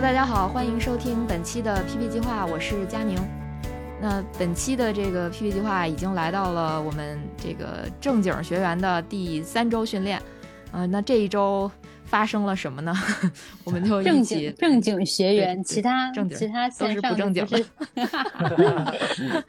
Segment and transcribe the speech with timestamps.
[0.00, 3.18] Hello，大家好，欢迎收听本期的 PP 计划，我是佳宁。
[4.00, 10.18] 那本期的这个 PP 计划已经来到了我们这个正经学员的第三周训练。
[10.72, 11.70] 呃，那这一周
[12.06, 12.94] 发生了什么呢？
[13.62, 17.62] 我们就正经正经学员，其他正经其他都是不正经的。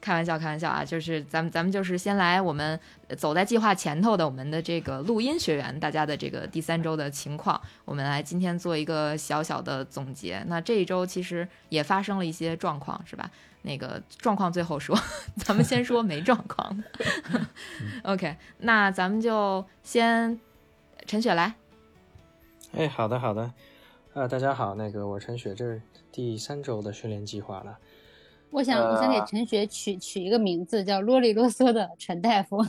[0.00, 0.84] 开玩笑，开玩笑啊！
[0.84, 2.78] 就是咱们咱们就是先来我们
[3.16, 10.42] 走在计划前头的我们的这个录音学员，大家的这个第三周的情况，我们来今天做一个小小的总结。
[10.46, 13.30] 那这一周其实也发生了一些状况，是吧？
[13.62, 14.96] 那个状况最后说，
[15.36, 16.84] 咱们先说没状况的。
[18.04, 20.38] OK，那咱们就先
[21.06, 21.54] 陈雪来。
[22.72, 23.52] 哎，好的好的，
[24.14, 27.76] 呃，大家好，那个我陈雪，这是第三周的训练计划了。
[28.50, 32.64] 我想，我想给陈雪取取一个名字，叫啰里啰嗦的陈大夫。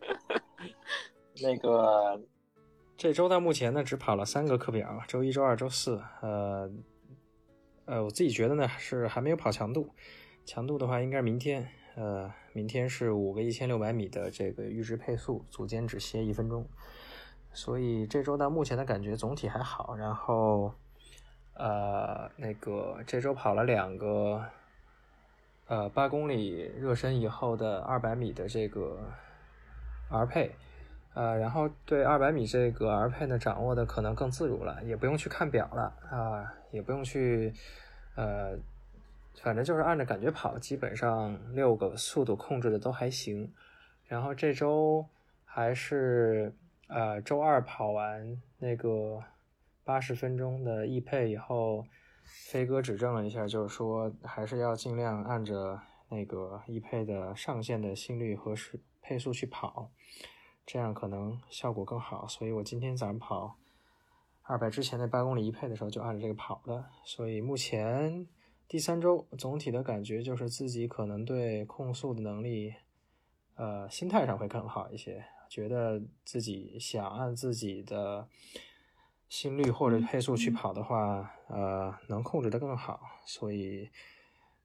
[1.42, 2.20] 那个
[2.96, 6.02] 这周到目前呢，只跑了三个课表，周一周二周四。
[6.22, 6.70] 呃
[7.84, 9.90] 呃，我自己觉得呢，是还没有跑强度。
[10.44, 11.68] 强度的话，应该是明天。
[11.94, 16.66] 呃，明天是五个一千六百米的这个阈值配速，组间只歇一分钟。
[17.52, 19.94] 所以这周到目前的感觉总体还好。
[19.94, 20.72] 然后。
[21.62, 24.44] 呃，那个这周跑了两个，
[25.68, 28.98] 呃，八公里热身以后的二百米的这个
[30.10, 30.56] R 配，
[31.14, 37.54] 呃，然后对二百米这个 R 配呢掌握的可能更自如了，也不用去看表了啊，也不用去，
[38.16, 38.58] 呃，
[39.40, 43.48] 反正就是按着感觉跑，基本上六个速度控制的都还行。
[44.08, 45.06] 然后这周
[45.44, 46.52] 还是
[46.88, 49.22] 呃周二跑完那个。
[49.84, 51.84] 八十分钟的易配以后，
[52.22, 59.90] 飞哥指正了一下，就是说还是要尽量按着那个易配的上限的心率和时配速去跑，
[60.64, 62.28] 这样可能效果更好。
[62.28, 63.56] 所以我今天早上跑
[64.42, 66.84] 二百之前的八公里易配的时候就按着这个跑的。
[67.04, 68.26] 所以目前
[68.68, 72.72] 第三周总体的感觉就是自己可能对控速的能力，
[73.56, 78.28] 呃，心态上会更好一些，觉得自己想按自己的。
[79.32, 83.00] 心率或者配速去跑的话，呃，能控制的更好。
[83.24, 83.88] 所以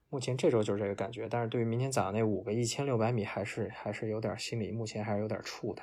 [0.09, 1.25] 目前这周就是这个感觉。
[1.29, 5.81] 但是对于明天早上那五个一千六百米，还是还是有点心里目前还是有点怵的。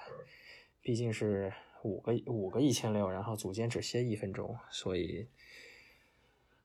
[0.83, 1.51] 毕竟是
[1.83, 5.29] 五个五个一千六，然后组间只歇一分钟，所以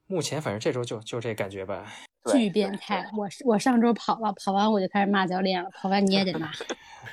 [0.05, 1.89] 目前反正这周就就这感觉吧。
[2.25, 3.09] 巨变态！
[3.17, 5.69] 我我上周跑了，跑完我就开始骂教练了。
[5.73, 6.51] 跑完你也得骂。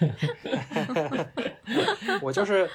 [2.21, 2.69] 我就是。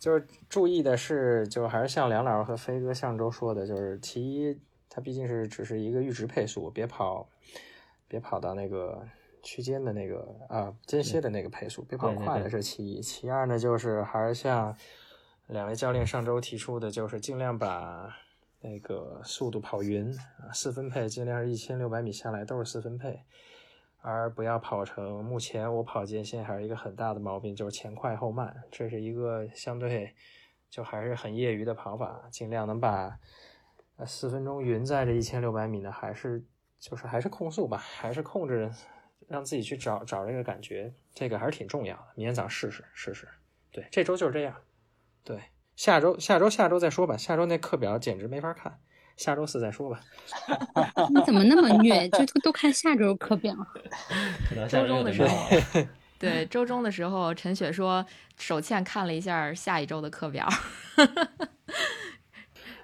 [0.00, 7.28] 就是注意的是，就还是像梁老师和飞哥上周说的，就是其一，它毕竟是只是一个阈值配速，别跑，
[8.08, 9.06] 别跑到那个
[9.42, 13.02] 区间的那个啊间歇的那个配速，别跑快了是其一。
[13.02, 14.74] 其二呢，就是还是像
[15.48, 18.16] 两位教练上周提出的，就是尽量把
[18.62, 23.20] 那个速度跑匀啊，四分配，尽量是一千六百米下来都是四分配。
[24.02, 30.14] 而不要跑成目前我跑间歇还是一个很大的毛病，就是前快后慢，这是一个相对
[30.68, 33.18] 就还是很业余的跑法，尽量能把
[33.96, 36.42] 呃四分钟匀在这一千六百米呢，还是
[36.78, 38.70] 就是还是控速吧，还是控制
[39.28, 42.06] 让自己去找找这个感觉，这个还是挺重要的。
[42.14, 43.28] 明天早上试试试试，
[43.70, 44.56] 对，这周就是这样，
[45.22, 45.40] 对，
[45.76, 48.80] 下周下周下周再说吧，下周那课表简直没法看。
[49.16, 50.00] 下周四再说吧。
[51.10, 52.08] 你怎么那么虐？
[52.08, 53.54] 就都都看下周课表。
[54.68, 55.48] 周中的时候，
[56.18, 58.04] 对周中的时候，陈雪说
[58.38, 60.48] 手欠看了一下下一周的课表，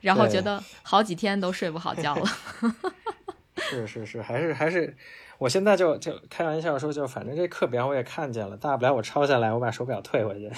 [0.01, 2.27] 然后觉得好几天都睡不好觉了。
[3.59, 4.95] 是是是，还是还是，
[5.39, 10.51] 我现在就就开玩笑说，就反正这课表我也看见了，大不了我抄下来，我把手表退回去。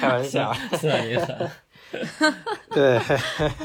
[0.00, 1.50] 开玩笑，算一算。
[2.70, 2.98] 对，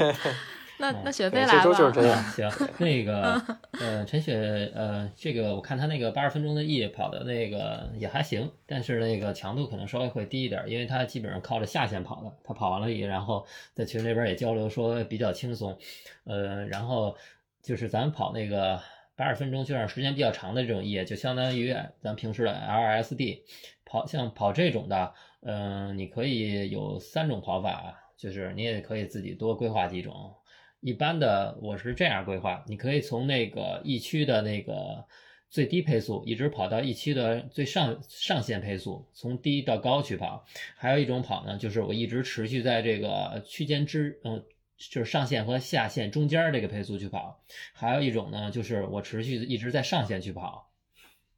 [0.78, 2.22] 那那雪飞来了，这周就是这样。
[2.30, 3.40] 行，那个
[3.80, 12.30] 呃，陈雪呃，这个我看他那个八十分钟的 E 跑的那个也还行，但是那个强度可能稍微会低一点，因为他基本上靠着下线跑的。
[12.44, 15.78] 他跑完了 E，然后在群里边也交流说比较轻松，
[16.24, 17.16] 呃，然后
[17.62, 18.78] 就是咱跑那个
[19.16, 23.40] 八十分钟，就让时间比较长的这种 E，就相当于咱平时的 LSD。
[23.88, 30.34] 跑像跑这种的，嗯、你可以有三种跑法，就是你也可以自己多规划几种。
[30.80, 35.04] 一般的我是这样规划，你可以从那个一区的那个
[35.48, 40.44] 最低配速，一直跑到一区的最上上限配速，从低到高去跑。
[40.76, 44.44] 还有一种跑呢，就是我一直持续在这个区间之，嗯、
[44.76, 47.40] 就是上限和下限中间这个配速去跑。
[47.72, 50.70] 还有一种呢，就是我持续一直在上限去跑，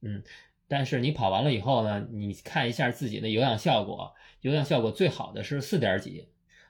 [0.02, 0.22] 嗯，
[0.66, 6.28] 但是你跑完了以后呢，你看一下自己的有氧效果，有氧效果最好的是四点几，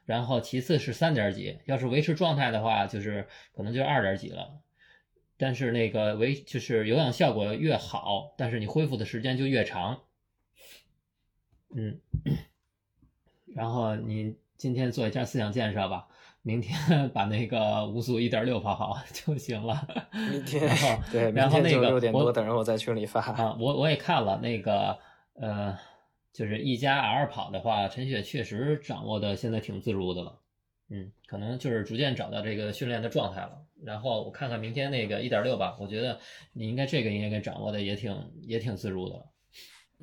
[0.08, 4.62] 然后其次是三点几，要是维持状态的话，就是可能就二点几了。
[5.36, 10.00] 但是那个维就是有氧效果越好，但是你恢复的时间就越长。
[11.76, 12.00] 嗯，
[13.54, 16.08] 然后你今天做一下思想建设吧，
[16.40, 16.74] 明天
[17.12, 19.86] 把那个五速一点六跑好 就行了。
[20.32, 23.20] 明天然后对，明然后那个我多等着我在群里发。
[23.20, 24.98] 啊，我我也看了那个，
[25.34, 25.78] 呃，
[26.38, 30.38] 就是一加 R 跑的话，陈雪确实掌握的现在挺自如的了，
[30.88, 33.60] 嗯，可能就是逐渐找到这个训练的状态了。
[33.82, 36.20] 然后我看看明天那个一点六吧，我觉得
[36.52, 39.26] 你应该这个应该给掌握的也挺也挺自如的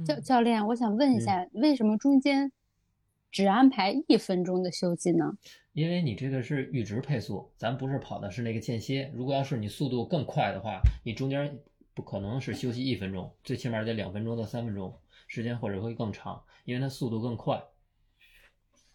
[0.05, 2.51] 教教练，我想问一嗯下，为什么中间
[3.31, 5.37] 只安排一分钟的休息呢？
[5.71, 9.09] 因为你这个是阈值配速，咱不是跑的是那个间歇。
[9.15, 11.57] 如果要是你速度更快的话，你中间
[11.93, 14.93] 不可能是休息一分钟，最起码得两分钟到三分钟，
[15.35, 17.57] 时间或者会更长，因为它速度更快。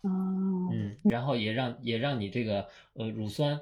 [0.01, 3.61] 哦，嗯，然后也让也让你这个呃乳酸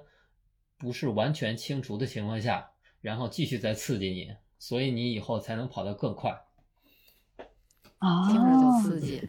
[0.77, 2.71] 不是完全清除的情况下，
[3.01, 6.31] 然后继续再刺激你，所以你以后才能跑得更快。
[7.99, 9.29] 哦，听着就刺激。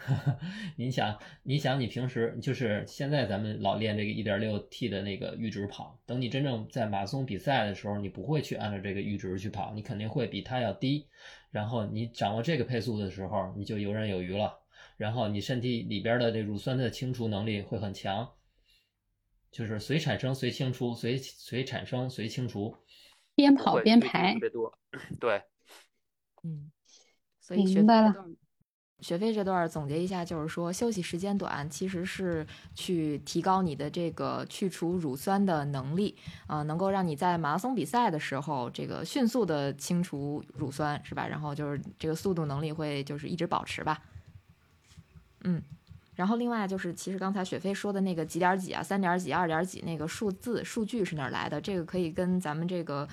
[0.76, 11.08] 你想，你想，你平时就是现在咱们老练这个一点六 T 的那个阈值跑，等你真正在马拉松比赛的时候，你不会去按照这个阈值去跑，你肯定会比它要低。
[11.50, 14.60] 然后你掌握这个配速的时候，你就游刃有余了。
[14.96, 18.30] 然后你身体里边的这乳酸的清除能力会很强，
[19.50, 22.76] 就是随产生随清除，随随产生随清除。
[23.34, 24.78] 边跑边排特，别多。
[25.18, 25.42] 对，
[26.42, 26.70] 嗯，
[27.40, 28.14] 所以学明白了
[29.00, 36.16] 学费这段总结一下，就是说休息时间短，其实是去提高你的这个去除乳酸的能力
[36.46, 41.26] 啊、能够让你在马拉松比赛的时候，这个迅速的清除乳酸，是吧？
[41.26, 44.02] 然后就是这个速度能力会就是一直保持吧。
[45.42, 45.62] 嗯，
[46.14, 51.58] 然后另外就是，其实刚才雪飞说的那个几点几啊、三点几、二点几那个数字数据是哪来的？
[51.60, 53.08] 这个可以跟咱们这个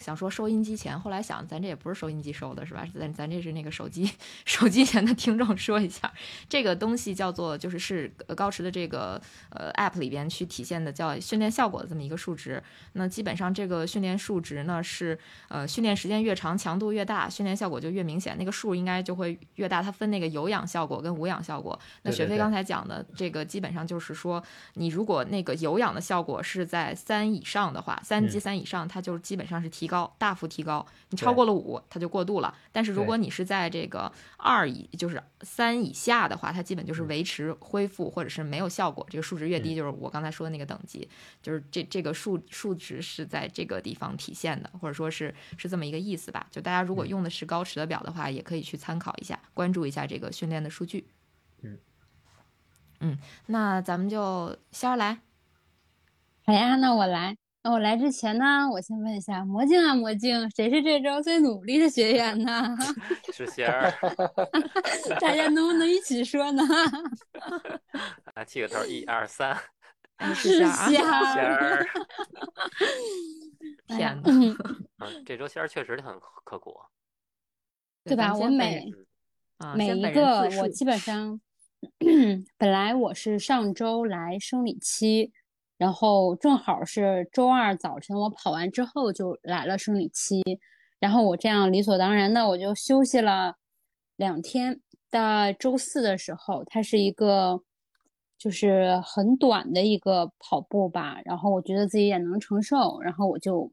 [0.00, 2.86] 想说收音机前，后来想咱这也不是收音机收的是吧？
[2.98, 4.10] 咱咱这是那个手机
[4.46, 6.10] 手机前的听众说一下，
[6.48, 9.20] 这个东西叫做就是是呃高驰的这个
[9.50, 12.62] 呃 app 里边去体现的叫训练效果的这么一个数值。
[12.94, 15.18] 那基本上这个训练数值呢是
[15.48, 19.82] 呃训练时间越长，强度越大，训练效果就越明显，那个数应该就会越大。
[19.82, 21.78] 它分那个有氧效果跟无氧效果。
[22.02, 24.42] 那雪飞刚才讲的这个基本上就是说，
[24.74, 30.86] 你如果那个有氧的效果是在三以上的话，三级嗯三以上，它就基本上是提高，大幅提高。
[31.08, 32.54] 你超过了五，它就过度了。
[32.70, 39.04] 但是如果你是在这个二以，就是三以下的话，它基本就是嗯维持恢复或者是没有效果。
[39.10, 41.08] 这个数值越低，嗯就是我刚才说的那个等级，
[41.42, 46.46] 就是这这个数数值是在这个地方体现的，或者说是是这么一个意思吧。
[46.52, 51.08] 就大家如果嗯用的是高驰的表的话，也可以去参考一下，关注一下这个训练的数据。
[51.62, 51.78] 嗯
[53.00, 55.20] 嗯，那咱们就仙儿来。
[56.46, 57.36] 好呀，那我来。
[57.62, 62.74] 那我来之前呢，我先问一下魔镜啊，魔镜，谁是这周最努力的学员呢？
[63.32, 63.92] 是仙儿，
[65.20, 66.62] 大家能不能一起说呢？
[68.34, 69.56] 来起个头，一二三，
[70.16, 71.86] 哎是仙儿啊仙仙儿。
[73.88, 74.56] 天呐
[75.26, 76.14] 这周仙儿确实很
[76.44, 76.74] 刻苦。
[78.04, 78.34] 对吧？
[78.34, 78.90] 我每
[79.76, 81.38] 每一个我基本上，
[82.56, 85.30] 本来我是上周来生理期，
[85.80, 90.42] 然后正好是周二早晨我跑完之后就来了生理期，
[90.98, 93.54] 然后我这样理所当然的我就休息了
[94.16, 94.78] 两天。
[95.10, 97.62] 到周四的时候，它是一个
[98.36, 103.72] 就是很短的一个跑步吧，然后我觉得自己也能承受，然后我就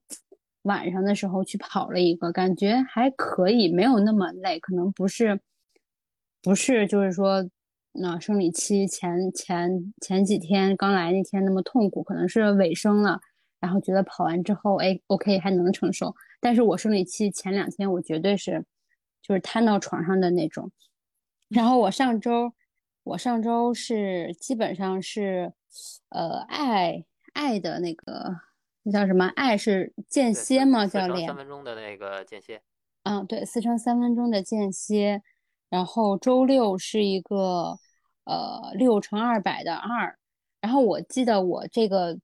[0.62, 5.42] 晚上的时候去跑了一个，感觉还可以，没有那么累，可能不是
[6.42, 7.46] 不是就是说
[8.00, 13.20] 那生理期前前前几天刚来那天那么痛苦，可能是尾声了，
[13.60, 18.64] 然后觉得跑完之后，哎，OK 还能承受，但是我生理期前两天我绝对是
[19.22, 20.72] 就是瘫到床上的那种。
[21.50, 22.54] 然后我上周，
[23.04, 25.54] 我上周是基本上是，
[26.10, 28.36] 呃，爱爱的那个
[28.84, 29.26] 那叫什么？
[29.36, 30.86] 爱是间歇吗？
[30.86, 31.36] 教练三？
[31.36, 32.62] 分钟的那个间歇，
[33.04, 35.24] 嗯，对，四乘三分钟的间歇。
[35.70, 37.78] 然后周六是一个
[38.28, 40.16] 呃六乘二百的二，
[40.62, 42.20] 然后我记得我这个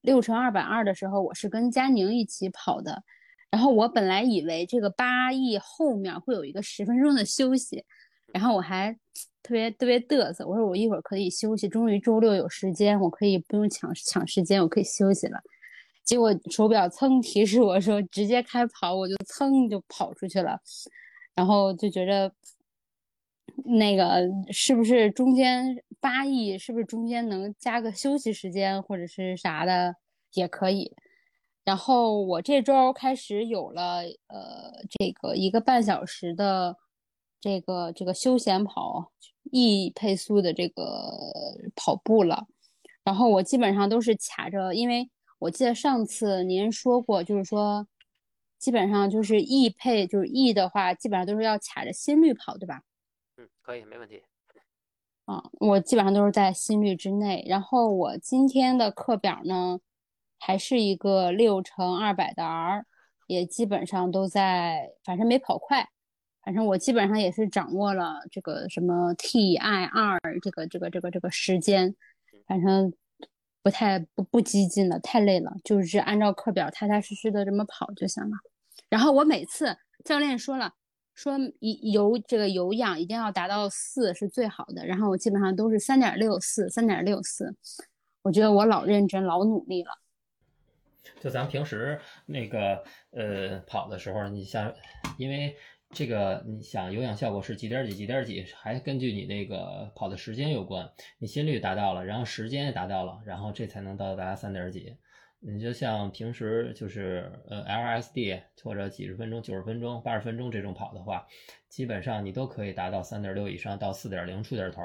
[0.00, 3.02] 六乘二百二的时候，我是跟佳宁一起跑的，
[3.50, 7.84] 然后我本来以为这个八亿后面会有一个十分钟的休息，
[8.32, 8.96] 然后我还
[9.44, 15.38] 特别特别嘚瑟，我说我一会儿可以休息，终于周六有时间，我可以不用抢抢时间，我可以休息了。
[16.02, 20.58] 结果手表噌提示我说直接开跑，我就噌就跑出去了，
[21.34, 22.32] 然后就觉着
[23.64, 29.94] 那个是不是中间八亿，是不是中间能加个休息时间或者是啥的
[30.32, 30.94] 也可以。
[31.64, 36.76] 然后我这周开始有了呃这个一个半小时的
[37.40, 39.12] 这个这个休闲跑
[39.52, 40.82] E 配速的这个
[41.76, 42.46] 跑步了，
[43.04, 45.10] 然后我基本上都是卡着，因为。
[45.40, 47.86] 我记得上次您说过，就是说，
[48.58, 52.80] 基本上就是 E 配，就是 E 的话，基本上都是要卡着心率跑，对吧？
[53.64, 54.22] 嗯，可以，没问题。
[55.24, 57.44] 啊，我基本上都是在心率之内。
[57.48, 59.80] 然后我今天的课表呢，
[60.38, 62.84] 还是一个六乘二百的 R，
[63.26, 65.88] 也基本上都在，反正没跑快，
[66.42, 71.96] 反正我基本上也是掌握了这个什么 TIR 这个这个这个这个时间，
[72.46, 72.92] 反正。
[73.62, 78.36] 不太不不激进了，太累了，就是按照课表踏踏实实的这么跑就行了。
[78.90, 80.74] 然后我每次教练说了，
[81.14, 84.84] 说一有这个有氧一定要达到四是最好的。
[84.86, 87.54] 然后我基本上都是三点六四，三点六四。
[88.22, 89.90] 我觉得我老认真，老努力了。
[91.20, 94.74] 就咱们平时那个呃跑的时候，你像
[95.16, 95.56] 因为。
[95.96, 100.90] 这个你想有氧效果是几点几几点几，还根据你那个跑的时间有关。
[101.18, 104.96] 你心率达到了，然后时间也达到了，然后这才能到达三点几。
[105.46, 111.26] 你就像平时就是呃 LSD 或者几十分钟、九十分钟、八十分钟这种跑的话，
[111.68, 114.82] 基本上你都可以达到三点六以上到四点零出点头。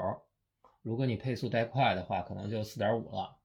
[0.82, 3.38] 如果你配速带快的话，可能就四点五了。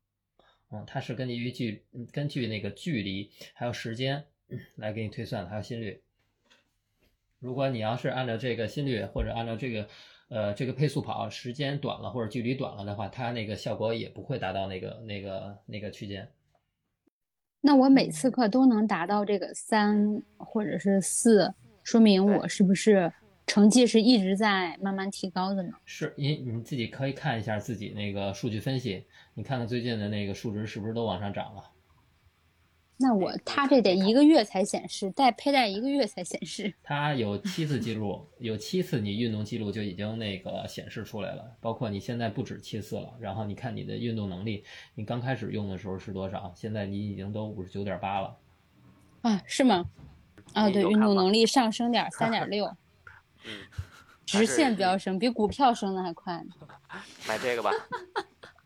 [0.72, 4.26] 嗯，它是根据距根据那个距离还有时间
[4.76, 6.02] 来给你推算的，还有心率。
[7.40, 9.88] 如果你要是按照这个心率或者按照这个，
[10.28, 16.30] 呃，这个配速跑，时间短了或者距离短了的话，它那个效果也不会达到那个那个那个区间。
[17.66, 23.12] 那我每次课都能达到这个三或者是四，说明我是不是
[23.48, 25.72] 成绩是一直在慢慢提高的呢？
[25.84, 29.04] 是，你你自己可以看一下自己那个数据分析，
[29.34, 31.64] 你看看最近的那个数值是不是都往上涨了。
[32.98, 36.74] 那我他这得一个月才显示，带佩戴一个月才显示。
[36.82, 43.14] 他有七次记录，有七次你运动记录就已经那个显示出来了，包括你现在不止七次了。
[43.20, 44.64] 然后你看你的运动能力，
[44.96, 46.54] 你刚开始用的时候是多少？
[46.56, 48.38] 现在你已经都五十九点八了。
[49.24, 49.86] 啊，是吗？
[50.54, 52.66] 啊，对，运动能力上升点 三点六。
[53.44, 53.52] 嗯，
[54.26, 56.54] 直线飙升，比股票升的还快呢。
[57.28, 57.72] 买这个吧。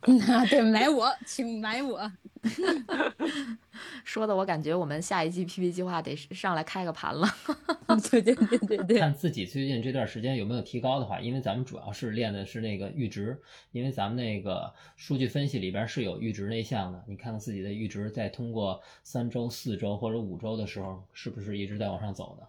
[0.01, 2.11] 啊， 对，买我，请买我。
[4.05, 7.27] 说的我感觉我们下一季 PP 计划得上来开个盘了。
[8.09, 8.97] 对对对对对。
[8.99, 13.37] 看自己最近这段时间有没有提高的话，因为咱们主要是练的是那个阈值，
[13.71, 17.03] 因为咱们那个数据分析里边是有阈值那项的。
[17.05, 22.47] 你看看自己的阈值，在通过三周、四周或者五周的时候，是不是一直在往上走的？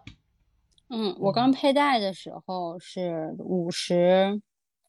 [0.87, 4.41] 嗯，我刚佩戴的时候是五十。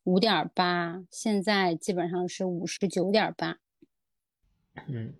[0.04, 3.56] 五点八，现在基本上是五十九点八。
[4.88, 5.14] 嗯，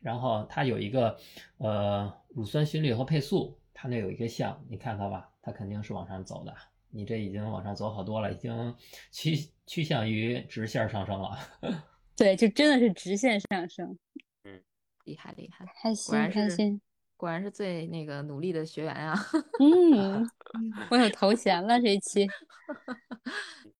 [0.00, 1.18] 然后它有一个
[1.58, 6.54] 呃乳酸心率和配速，它那有一个项，你看看吧，它肯定是往上走的。
[6.90, 8.74] 你这已经往上走好多了，已经
[9.10, 11.38] 趋趋向于直线上升了。
[12.16, 13.98] 对，就真的是直线上升。
[14.44, 14.62] 嗯，
[15.04, 16.80] 厉害厉害，开心开心，
[17.16, 19.14] 果然是最那个努力的学员啊。
[19.60, 20.28] 嗯，
[20.90, 22.26] 我有头衔了这一期。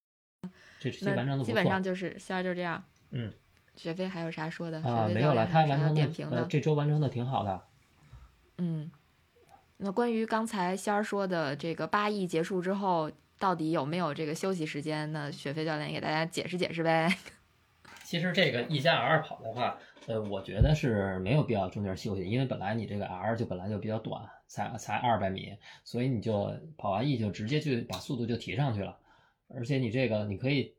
[0.79, 2.83] 这期完成的基本上就是仙儿就这样。
[3.11, 3.33] 嗯，
[3.77, 4.81] 雪飞还有啥说的？
[4.83, 6.45] 啊，没有了，他完成点评的。
[6.49, 7.63] 这周完成的挺好的。
[8.59, 8.91] 嗯，
[9.79, 15.13] 那关于刚才仙儿说的这个八亿结束之后，到底有没有这个休息时间？
[15.13, 17.15] 那雪飞教练给大家解释解释呗。
[18.05, 28.97] 其实这个一加 R 跑的话，呃，我觉得是没有必要中间休息，因为本来你这个 R 就本来就比较短，才才二百米，所以你就跑完 E 就直接就把速度就提上去了。
[29.49, 30.75] 而且你这个你可以，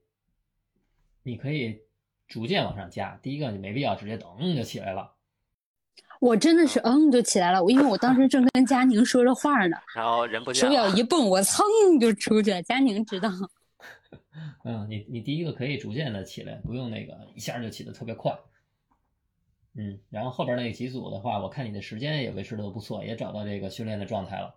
[1.24, 1.82] 你可以
[2.28, 3.18] 逐渐往上加。
[3.22, 5.14] 第一个你没必要直接噔就起来了。
[6.20, 11.64] 我真的是嗯就起来了，我因为我当时正跟佳宁说着话呢，然后人不手表一蹦，我噌
[12.00, 12.62] 就出去了。
[12.64, 13.30] 佳宁知道。
[14.66, 18.36] 嗯，你你第一个可以逐渐的起来，不用那个一下就起的特别快。
[19.76, 24.56] 嗯，然后后边那几组的话，我看你的时间也维持的都不错，也找到这个训练的状态了。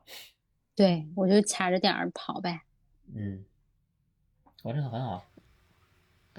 [0.74, 2.62] 对，我就卡着点儿跑呗。
[3.14, 3.44] 嗯。
[4.62, 5.24] 完成的很好。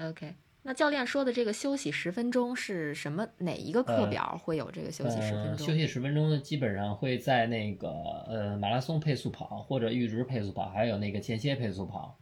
[0.00, 3.28] OK，那教练说的这个休息十分钟是什么？
[3.38, 5.66] 哪一个课呃表会有这个休息十分呃，钟？
[5.66, 7.90] 休息十分钟呢，基本上会在那个
[8.26, 12.18] 呃马拉松配速跑或者阈值配速跑，还有那个间歇配速跑。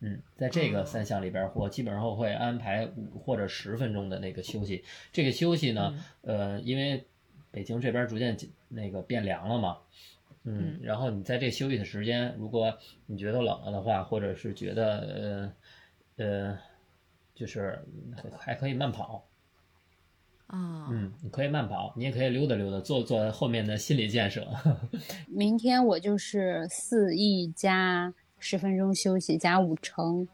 [0.00, 4.84] 嗯，在这哦个三项里边儿，我基本上会安排五或者十分钟的那个休息。
[5.12, 7.06] 这个休息呢，呃，因为
[7.52, 8.36] 北京这边逐渐
[8.68, 9.78] 那个变凉了嘛，
[10.44, 15.54] 嗯，然后你在这休息的时间，如果你觉得冷了的话，或者是觉得
[16.16, 16.58] 呃呃，
[17.34, 17.78] 就是
[18.36, 19.28] 还可以慢跑，
[20.48, 24.46] 啊，嗯，你可以慢跑，你也可以溜达溜达，做做后面的心理建设。
[25.28, 30.26] 明天我就是四 E 加十分钟休息加五成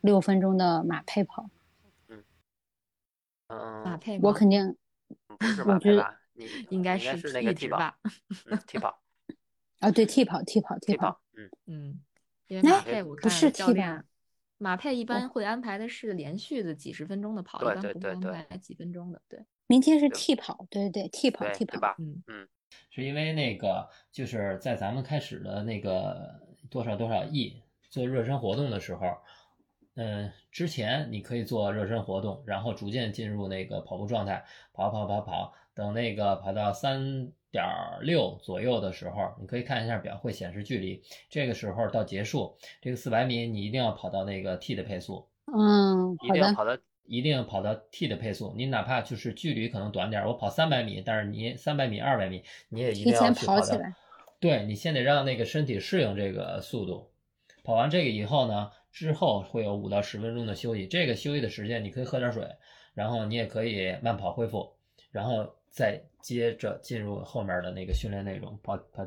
[0.00, 1.50] 六分钟的马配跑，
[2.08, 2.24] 嗯，
[3.84, 4.74] 马配吗我肯定
[5.38, 6.20] 不是我觉得马配吧？
[6.32, 7.78] 你应该是是那个替跑，
[8.48, 8.94] 阈值吧？
[9.80, 12.00] 啊对替跑替跑替跑，嗯，嗯，
[12.46, 14.04] 因为哎马配我看不是替教练吧
[14.58, 19.20] 马配一般会安排的是连续的几十分钟的跑，对一般不会安对对对排几分钟的。
[19.26, 21.96] 对，明天是替跑，对对对替跑替跑，吧？
[21.98, 22.46] 嗯嗯
[22.90, 29.16] 是因为那个就是在咱们开始的那个多少多少亿做热身活动的时候，
[29.94, 34.44] 嗯，之前你可以做热身活动，然后逐渐进入那个跑步状态，
[34.74, 37.64] 跑跑跑跑，等那个跑到三点
[38.02, 41.02] 六左右的时候，你可以看一下表，会显示距离。
[41.28, 53.94] 这个时候到结束，这个四百米你一定要跑到那个 T 的配速，嗯，一定要跑到一定要跑到 T 的配速，你哪怕就是距离可能短点儿，我跑三百米，但是你三百米、二百米，你也一定要去跑起来。
[54.38, 57.10] 对你先得让那个身体适应这个速度。
[57.62, 60.86] 跑完这个以后呢，之后会有五到十分钟的休息。
[60.86, 62.46] 这个休息的时间，你可以喝点水，
[62.94, 64.72] 然后你也可以慢跑恢复，
[65.10, 68.58] 然后再接着进入后面的那个训练内容。
[68.62, 69.06] 跑跑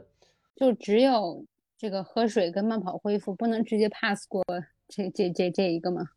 [0.55, 1.45] 就只有
[1.77, 4.43] 这个喝水跟慢跑恢复，不能直接 pass 过
[4.87, 6.09] 这这这这一个吗？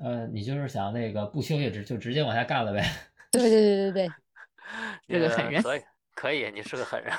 [0.00, 2.84] 呃，你就是想那个不休息直就直接往下干了呗。
[3.32, 4.08] 对对对对
[5.08, 5.80] 对这个狠人可以
[6.14, 7.12] 可以，你是个狠人。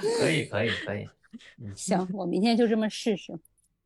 [0.00, 1.08] 对，可以，可以，可以。
[1.76, 3.32] 行，我明天就这么试试。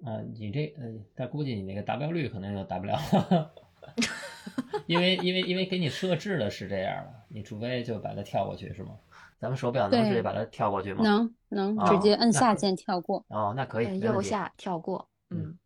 [0.05, 2.99] 啊、你这呃，但估计你那个达标率可能就达不了，
[4.87, 8.90] 因为因为因为给你设置的是这样的，你除非就把它跳过去是吗？
[9.38, 11.03] 咱们手表能对直接把它跳过去吗？
[11.03, 13.25] 能能哦直接摁下键跳过。
[13.29, 15.59] 哦，那可以，右下跳过，嗯嗯。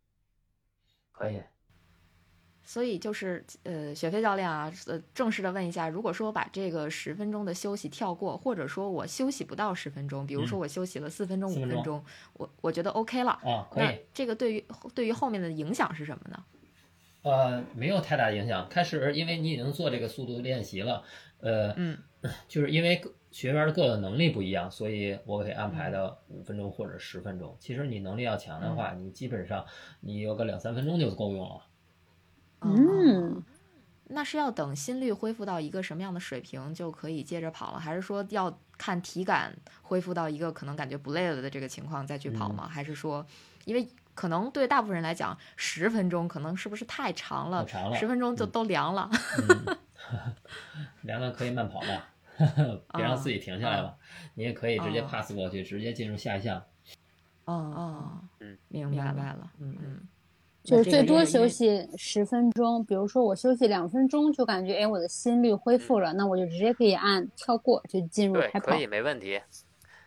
[1.11, 1.41] 可以。
[2.63, 13.31] 所以就是呃，雪飞教练啊，呃，正式的问一下，如果说我把这个十分钟的休息跳过，或者说我休息不到十分钟，比如说嗯我休息了四分钟、五分钟，我我觉得 OK 了。
[13.31, 16.43] 啊，可那以，这个对于对于后面的影响是什么呢？
[17.21, 18.67] 呃，没有太大影响。
[18.69, 21.03] 开始，因为你已经做这个速度练习了，
[21.39, 21.97] 呃，嗯，
[22.47, 27.55] 就是因为各学员的个人能力不一样，所以我给安排的五分钟或者十分钟。
[27.59, 29.65] 其实你能力要强的话，你基本上
[29.99, 31.61] 你有个两三分钟就够用了。
[32.61, 33.43] 嗯哦，
[34.07, 42.67] 那是要等心率恢复到一个什么样的水平就可以接着跑了，还是说要看体感恢复到一个可能感觉不累了的这个情况再去跑吗？
[42.67, 43.25] 还是说，
[43.65, 43.87] 因为
[44.19, 47.63] 可能对大部分人来讲，十分钟可能是不是太长了？
[47.63, 49.09] 太长了十分钟就嗯都凉了。
[49.47, 49.77] 嗯，
[51.03, 52.03] 凉了可以慢跑嘛，
[52.93, 53.93] 别让自己停下来嘛。
[54.33, 56.57] 你也可以直接哦 pass 过去，直接进入下一项。
[57.45, 60.01] 哦哦，嗯，明白了，嗯嗯，
[60.65, 68.75] 就是最多休息十分钟，比如说我休息两分钟，就感觉哎我的心率恢复了，那我就直接可以按跳过就进入对，开跑可。
[68.77, 69.39] 以，没问题。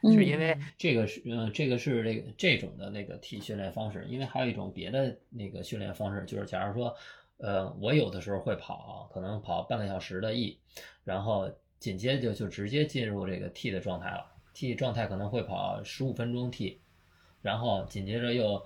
[0.03, 6.95] 嗯是因为这个是呃，这个是这个这种的那个 T 训练方式，因为还有一种别的那个训练方式，就是假如说，
[7.39, 10.59] 呃，我有的时候会跑，可能跑半个小时的 E，
[11.05, 16.81] 然后紧接着就就直接进入这个 T 的状态了，T 状态可能会跑十五分钟 T，
[17.41, 18.61] 然后紧接着又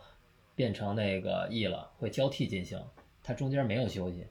[0.55, 2.83] 变成那个 E 了，会交替进行，
[3.22, 4.27] 它中间没有休息，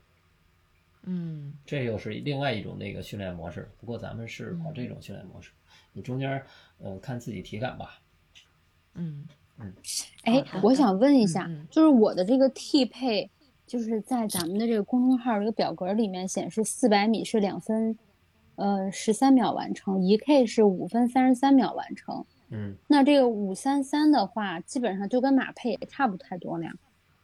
[1.04, 3.72] 嗯这又是另外一种那个训练模式。
[3.80, 5.52] 不过咱们是跑这种训练模式，
[5.94, 6.44] 你中间
[6.80, 8.00] 呃看自己体感吧。
[8.94, 9.28] 嗯
[10.24, 13.30] 哎好的，我想问一下嗯嗯，就是我的这个 T 配，
[13.66, 17.98] 就是在咱们的这个公众号这个表格里面显示四百米是两分，
[18.56, 22.26] 呃十三秒完成，一 K 是五分三十三秒完成。
[22.50, 26.74] 嗯那这个五三三的话，基本上就跟马配也差不太多了呀。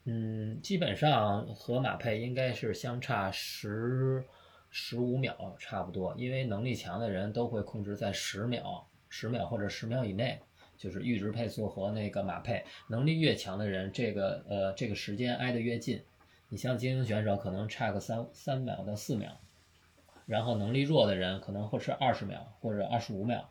[0.06, 4.24] 嗯，基本上和马配应该是相差十
[4.72, 10.40] 十五秒差不多，因为能力强的人都会控制在十秒、十秒或者十秒以内，
[10.78, 12.64] 就是阈值配速和那个马配。
[12.90, 16.02] 能力越强的人，这个呃这个时间挨得越近。
[16.50, 19.38] 你像精英选手可能差个三三秒到四秒，
[20.26, 23.50] 然后能力弱的人可能会是二十秒或者二十五秒。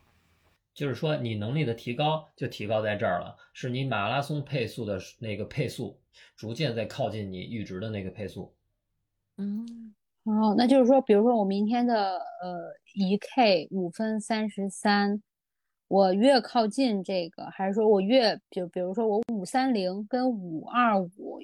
[0.73, 5.99] 就是说你能力的提高就提高在这儿了，是你马拉松配速的那个配速
[6.35, 8.53] 逐渐在靠近你阈值的那个配速。
[9.37, 9.93] 嗯，
[10.23, 15.21] 哦，那就是说，比如说我明天的呃一 K 五分三十三，
[15.91, 21.37] 我越靠近这个，还是说我越就比如说我五三零跟五二五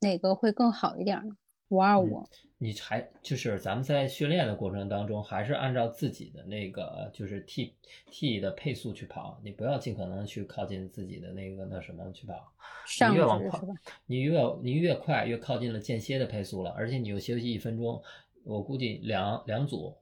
[0.00, 1.36] 哪个会更好一点呢？
[1.68, 2.26] 五二五，
[2.58, 7.76] 你还就是咱们在训练的过程当中，还是按照自己的那个就是 T
[8.10, 12.52] T 的配速去跑，你不要尽可能去靠近自己的那个那什么去跑。
[12.84, 13.60] 上你越往快
[14.06, 18.02] 你越你越快越靠近了间歇的配速了，而且你又休息一分钟，
[18.42, 19.96] 我估计两两组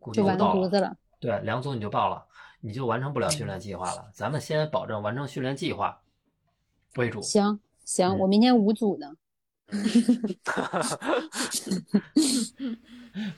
[0.00, 0.38] 估计就完。
[0.38, 0.96] 犊子了。
[1.20, 2.24] 对，两组你就爆了，
[2.60, 4.10] 你就完成不了训练计划了。
[4.12, 6.00] 咱们先保证完成训练计划
[6.96, 7.20] 为主。
[7.22, 9.14] 行行，嗯我明天五组呢。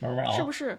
[0.00, 0.32] 慢慢熬。
[0.36, 0.78] 是不是？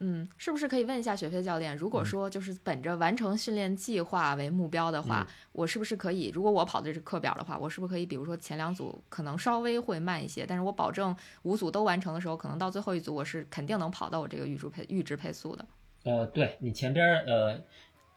[0.00, 6.30] 嗯，是不是可以问一下雪飞教练，如果嗯说就是本着完成训练计划为目标的话，嗯我是不是可以？
[6.34, 15.66] 如果我跑的是课表的话，我是不是可以，比如说前两组可能稍微会慢一些，但是我保证五组都完成的时候，可能到最后一组我是肯定能跑到我这个预值配预值配速的，
[16.06, 17.60] 呃，对你前边儿呃，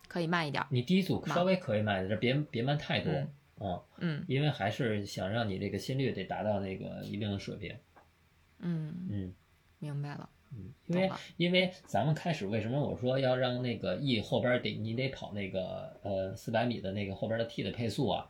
[0.08, 0.68] 可以慢一点儿。
[0.70, 3.12] 你第一组稍微可以慢一点，别别慢太多。
[3.12, 3.30] 嗯
[3.62, 7.76] 嗯，嗯因为还是想让你这个心率得达到那个一定的水平。
[8.60, 9.34] 嗯，嗯
[9.80, 10.30] 明白了。
[10.52, 18.30] 嗯，因为因为咱们开始为什么我说要让那个 E 后边得你得跑那个呃四百米的那个后边的 T 的配速啊，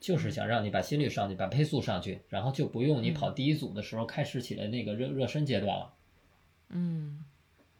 [0.00, 5.94] 就是想让你把心率上去，把配速上去，然后就不用你跑第一组的时候开始起来那个热热身阶段了，
[6.70, 7.24] 嗯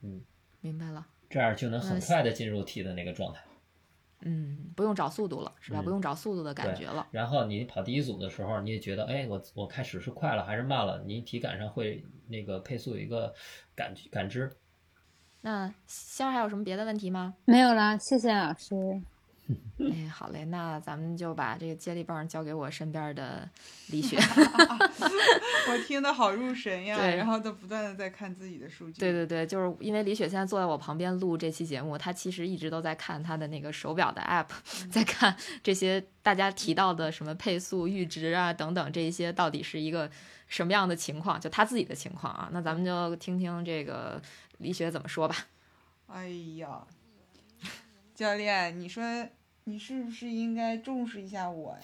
[0.02, 0.22] 嗯，
[0.60, 1.06] 明白了。
[1.28, 3.40] 这样就能很快的进入题的那个状态。
[4.26, 5.80] 嗯，不用找速度了，是吧？
[5.80, 7.06] 嗯不用找速度的感觉了。
[7.10, 11.02] 然后你跑第一组的时候，你也觉得，哎，我我开始是快了还是慢了？
[11.04, 13.34] 你体感上会那个配速有一个
[13.74, 14.50] 感感知。
[15.42, 17.34] 那仙儿还有什么别的问题吗？
[17.44, 19.02] 没有啦，谢谢老师。
[19.78, 23.48] 哎，好嘞，那咱们就把这个接力棒交给我身边的
[23.88, 24.16] 李雪。
[25.68, 29.00] 我听得好入神呀，对然后都不断的在看自己的数据。
[29.00, 34.46] 对对对，就是因为李雪现在坐在我旁边录这期节目，她其实一直都在看她的那个手表的 app，、
[34.90, 40.10] 在看这些大家提到的什么配速、阈值啊等等这一些到底是一个
[40.46, 42.48] 什么样的情况，就她自己的情况啊。
[42.52, 44.22] 那咱们就听听这个
[44.58, 45.36] 李雪怎么说吧。
[46.06, 46.82] 哎呀，
[48.14, 49.02] 教练，你说
[49.64, 51.80] 你是不是应该重视一下我呀？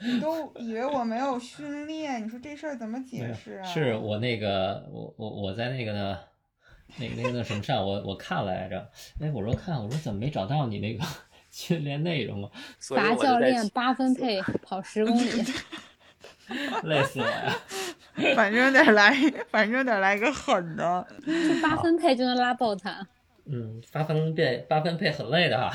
[0.00, 3.64] 你都以为我没有训练，你说这事儿怎么解释啊？
[3.64, 6.18] 是我那个我我我在那个呢，
[6.98, 8.90] 那个那个那什么上，我我看来着，
[9.20, 11.04] 哎，我说看，我说怎么没找到你那个
[11.50, 12.50] 训练内容啊？
[12.78, 15.30] 所以达教练八分配跑十公里，
[16.84, 17.54] 累死我呀！
[18.34, 19.14] 反正得来，
[19.50, 21.06] 反正得来个狠的。
[21.24, 23.06] 就八分配就能拉爆他。
[23.44, 25.72] 嗯，八分配八分配很累的哈，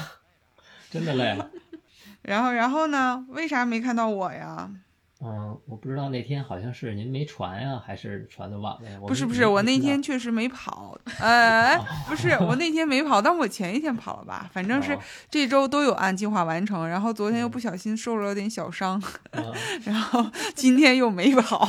[0.90, 1.38] 真的累。
[2.24, 3.26] 然后，然后呢？
[3.30, 4.70] 为啥没看到我呀？
[5.20, 9.00] 嗯，我不知道那天好像是您没传呀，还是传的晚了呀？
[9.08, 11.76] 不是不是，我那天确实没跑，呃，
[12.08, 14.48] 不是我那天没跑，但我前一天跑了吧？
[14.54, 15.00] 反正是哦
[15.32, 19.02] 这周都有按计划完成，然后昨天又不小心受了点小伤，
[19.32, 19.54] 嗯
[19.86, 21.68] 然后今天又没跑，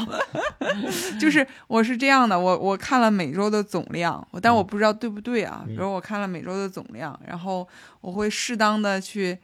[1.18, 5.62] 就是我是这样的，我我看了每周的总量，但我不知道对不对啊。
[5.66, 7.66] 嗯比如我看了每周的总量，然后
[8.00, 9.38] 我会适当的去，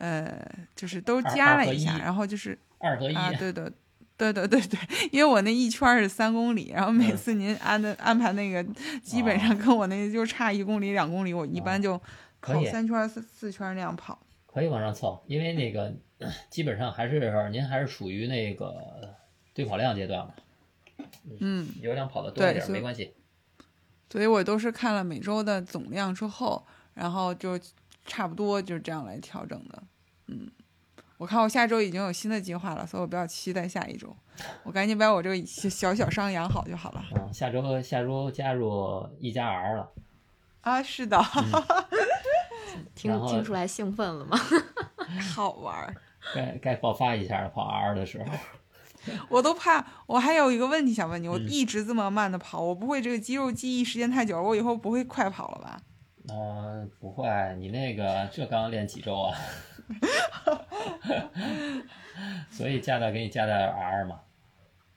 [0.00, 3.72] 呃，就是都加了一下，一然后就是二合一，啊，对的。
[4.20, 4.78] 对对对对，
[5.12, 8.62] 因为我那一圈是三公里，然后每嗯次您安的安排那个，
[9.02, 11.98] 基本上跟我那个就差一公里两公里，我一般就
[12.42, 14.18] 跑三圈四四圈那样跑。
[14.46, 15.90] 可以往上凑，因为那个
[16.50, 17.18] 基本上还是
[17.50, 19.16] 您还是属于那个
[19.54, 20.34] 对跑量阶段嘛，
[21.40, 23.14] 嗯，有氧跑的多一点没关系。
[24.10, 27.58] 所以我都是看了每周的总量之后，然后就
[28.06, 29.82] 差不多就是这样来调整的。
[30.26, 30.50] 嗯，
[31.18, 34.14] 我看我下周已经有新的计划了，所以我比较期待下一周。
[34.62, 37.04] 我赶紧把我这个小小伤养好就好了。
[37.14, 39.92] 嗯，下周下周加入一加 R 了，
[40.62, 41.22] 啊，是的，
[42.94, 44.38] 听听出来兴奋了吗？
[45.34, 45.94] 好玩儿。
[46.34, 48.30] 该该爆发一下了，跑 R 的时候。
[49.28, 55.80] 我都怕，我还有一个问题想问你，我嗯一直这么慢的跑，我不会这个肌肉记忆时间太久了，我以后不会快跑了吧？
[56.32, 59.36] 嗯、不会，你那个这刚练几周啊？
[62.50, 64.20] 所以加到给你加到 R 嘛，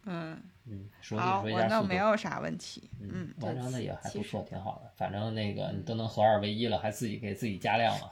[0.05, 2.89] 嗯，嗯，好，我说一下速度那没，有啥问题。
[2.99, 4.91] 嗯嗯，，完成的也还不错，挺好的。
[4.95, 8.11] 反正那个你都能合二为一了，还自己给自己加量了。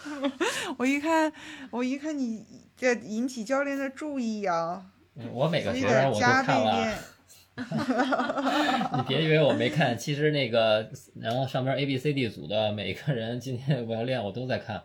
[0.78, 1.30] 我一看，
[1.70, 6.96] 我一看你这引起教练的注意呀、嗯，我每个学员我都看了练。
[8.96, 14.82] 你别以为我没看，其实那个，然后上边 A、B、C、D 组的每个人今天我要练，我都在看。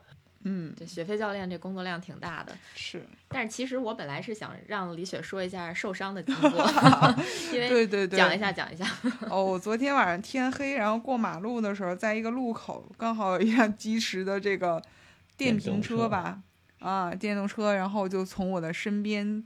[0.47, 6.49] 嗯，这雪飞教练这工作量挺大的，是，但是其实我本来是想让李雪说一下受伤的经过，
[7.51, 8.85] 因为对对对，讲一下讲一下。
[9.27, 14.79] 哦，我昨天晚上天黑，然后过马路的时候，在一个路口，刚好有一辆疾驰的这个
[15.35, 16.39] 电瓶车吧，
[16.77, 19.43] 啊，电动车，然后就从我的身边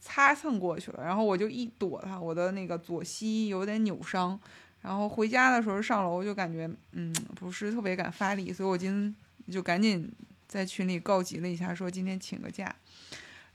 [0.00, 4.38] 擦蹭过去了，然后我就一躲它，我的那个左膝有点扭伤，
[4.80, 9.14] 然后回家的时候上楼就感觉，嗯，不是特别敢发力，所以我今
[9.50, 10.10] 就赶紧
[10.48, 12.74] 在群里告急了一下，说今天请个假。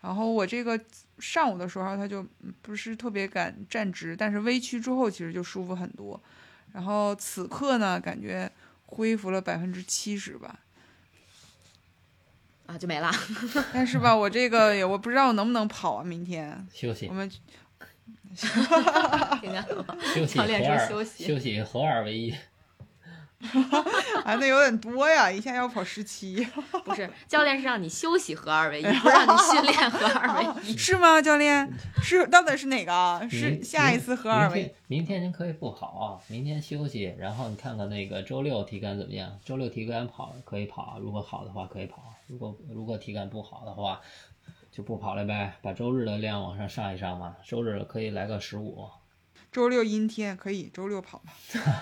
[0.02, 0.80] 然后我这个
[1.18, 2.24] 上午的时候，他就
[2.62, 6.22] 不是特别敢站直，但是微屈之后其实就舒服很多。
[6.74, 8.52] 然后此刻呢，感觉
[8.86, 10.60] 恢复了百分之七十吧。
[12.66, 13.12] 啊，就没了。
[13.74, 17.40] 但是吧，我这个也我不知道我能不能跑啊，明天休息我，们听
[19.52, 19.96] 见了吗？
[20.14, 22.34] 休息，教练 合二说休息休息，合二为一。
[24.24, 26.44] 啊，那有点多呀，一下要跑十七，
[26.84, 30.76] 不是，教练是让你休息合二为一，不是让你训练合二为一。
[30.76, 31.22] 是吗？
[31.22, 33.22] 教练是到底是哪个啊？
[33.30, 39.40] 是下一次合二为明天明天您可以不跑啊，明天休息，然后你看看那个周六体感怎么样？
[39.46, 44.02] 周六体感跑可以跑，如果好的话可以跑，如果如果体感不好的话
[44.72, 48.90] 就不跑了呗，把周日的量往上上一上嘛，周日可以来个十五，
[49.52, 51.34] 周六阴天可以，周六跑吧。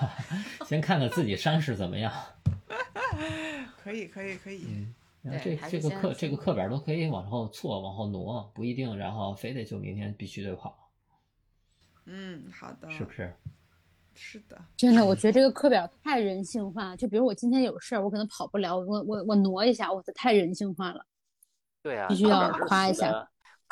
[0.67, 2.13] 先看看自己伤势怎么样。
[3.83, 4.65] 可以，可以，可以。
[4.67, 10.91] 嗯，然后这这个课这个课表都可以往后错，往后挪，不一定，然后非得就明天必须得跑，
[12.05, 13.33] 嗯，好的，是不是？
[14.15, 16.95] 是的，真的，我觉得这个课表太人性化。
[16.95, 21.05] 就比如我今天有事儿，我可能跑不了，我我我挪一下，我这太人性化了。
[21.81, 23.27] 对啊，必须要夸一下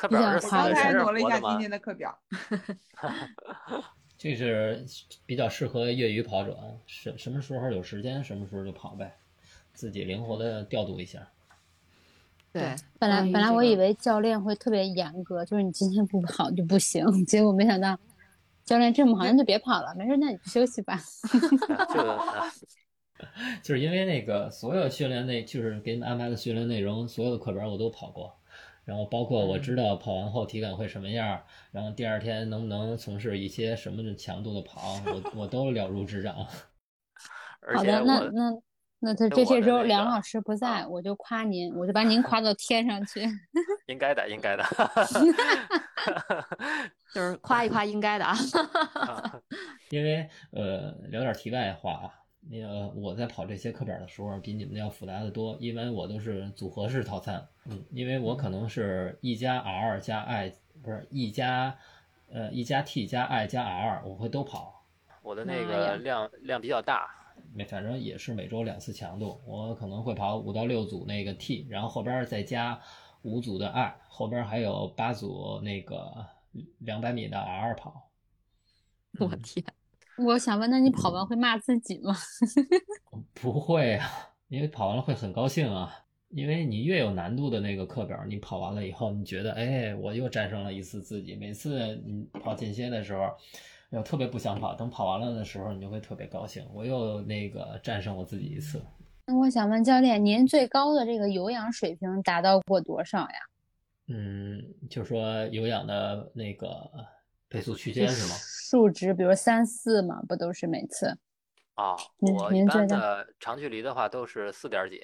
[0.10, 2.18] 必须要表是死夸一下挪了一下今天的课表。
[4.18, 4.86] 这是
[5.26, 9.16] 比较适合业余跑者，什什么时候有时间什么时候就跑呗，
[9.74, 11.28] 自己灵活的调度一下。
[12.54, 17.98] 对，本来本来我以为教练会特别严格，就是你今天不跑就不行，结果没想到
[18.72, 20.98] 教练这么好，那就别跑了，没事，那你休息吧。
[23.62, 28.34] 就是因为那个所有训练内，就是给你们安排的训练内容，所有的课本我都跑过，
[28.86, 36.34] 然后包括我知道跑完后体感会什么样，然后第二天能不能从事一些什么的强度的跑，我我都了如指掌。
[36.40, 36.48] 好
[37.60, 38.62] 的，而且我那那
[39.04, 43.22] 那他这对我的那这周梁老师不在，啊我就夸您，我就把您夸到天上去。
[43.88, 44.64] 应该的，应该的。
[47.14, 48.38] 就是夸一夸应该的啊。
[48.94, 49.42] 啊
[49.90, 52.14] 因为呃，聊点题外话啊，
[52.50, 61.76] 那个我在跑这些课表的时候，比你们要复杂的多，因为我都是组合式套餐，嗯，因为我可能是 E 加 R 加 I，不是 E 加
[62.32, 64.86] 呃 E 加 T 加 I 加 R，我会都跑，
[65.22, 67.10] 我的那个量量比较大，
[67.54, 72.80] 每反正也是每周两次强度，我可能会跑五到六组那个 T，然后后边再加
[73.24, 76.26] 五组的 R，后边还有八组那个
[76.80, 78.10] 两百米的 R 跑。
[79.20, 79.66] 我天，
[80.18, 82.16] 我想问，那你跑完会骂自己吗？
[83.34, 86.06] 不会啊，因为跑完了会很高兴啊。
[86.30, 91.36] 因为你越有难度的那个课表，你跑完了以后，你觉得，哎，我又战胜了一次自己。
[91.36, 93.36] 每次你跑间歇的时候，
[93.92, 98.82] 我特别不想跑，等跑完了的时候，你就会特别高兴，我又那个战胜我自己一次。
[99.28, 103.36] 那我想问教练，您最高的这个有氧水平达到过多少呀？
[104.08, 106.68] 嗯，就说有氧的那个
[107.50, 108.36] 配速区间是吗？
[108.40, 111.18] 数值，比如三四嘛，不都是每次？
[111.76, 115.02] 啊，我一般您觉得的长距离的话都是四点几，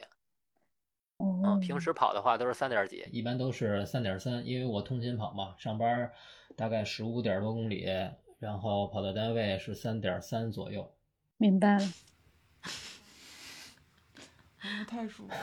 [1.17, 3.05] 哦嗯，平时跑的话都是三点几。
[3.11, 6.09] 一般都是三点三，因为我通勤跑嘛，上班
[6.55, 7.85] 大概十五点多公里，
[8.39, 10.93] 然后跑到单位是三点三左右。
[11.37, 11.85] 明白了。
[14.63, 15.33] 嗯太舒服。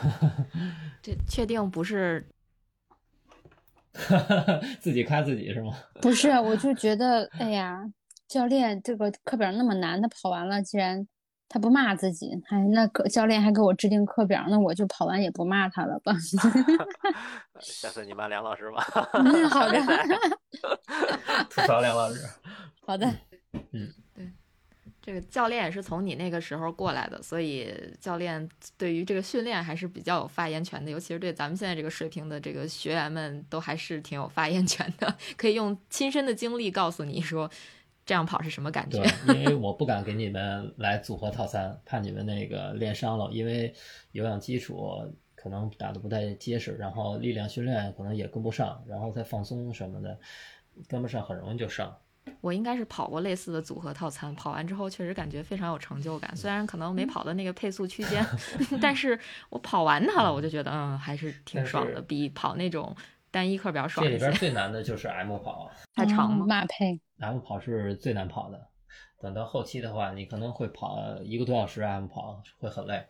[1.01, 2.27] 这确定不是
[4.81, 5.73] 自己夸自己是吗？
[6.03, 7.81] 不是，我就觉得，哎呀，
[8.29, 11.07] 教练这个课表那么难，他跑完了，既然
[11.49, 16.13] 他不骂自己，还那课教练还给我制定课表，那我就跑完也不骂他了吧。
[17.61, 18.85] 下次你骂梁老师吧。
[19.15, 19.81] 嗯，好的，
[21.49, 22.21] 吐槽梁老师。
[22.87, 23.07] 好的。
[23.73, 24.31] 嗯，对
[25.01, 27.71] 这个教练也是从你那个时候过来的，所以
[28.01, 37.51] 教练对于这个训练还是比较有发言权的，尤其是对咱们现在这个水平的这个学员们，都还是挺有发言权的，可以用亲身的经历告诉你说
[38.07, 43.75] 这样跑是什么感觉对。，因为我不敢给你们来组合套餐，怕你们那个练伤了，因为
[44.13, 44.91] 有氧基础
[45.35, 50.19] 可能打的不太结实，然后力量训练可能也跟不上，然后再放松什么的，
[50.89, 51.95] 跟不上很容易就伤。
[52.41, 56.35] 我应该是跑过类似的组合套餐，跑完之后确实感觉非常有成就感。
[56.37, 58.25] 虽然可能没跑到那个配速区间，
[58.81, 59.19] 但是
[59.51, 62.95] 我跑完它了，我就觉得嗯还是挺爽的，比跑那种
[63.31, 64.33] 单一课表爽这里边。
[64.33, 66.47] 最难的就是 M 跑 太长哦吗？
[66.47, 68.69] 马配，，M 跑是最难跑的。
[69.21, 73.07] 等到后期的话，你可能会跑一个多小时 M 跑，会很累，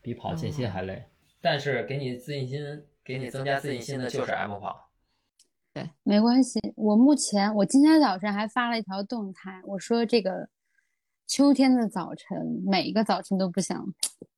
[0.00, 1.04] 比跑间歇还累。
[1.40, 4.83] 但是给你自信心，给你增加自信心的就是 M 跑。
[6.02, 6.60] 没关系。
[6.76, 10.48] 我目前我今天早晨还发了一条动态，我说这个
[11.26, 13.86] 秋天的早晨，每一个早晨都不想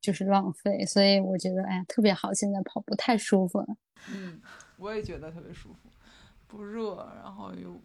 [0.00, 3.66] 就是浪费，所以我觉得哎呀特别好，现在跑步太舒服了。
[4.12, 4.40] 嗯，
[4.76, 5.90] 我也觉得特别舒服，
[6.46, 7.80] 不热，然后又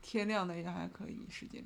[0.00, 1.64] 天亮的也还可以时间。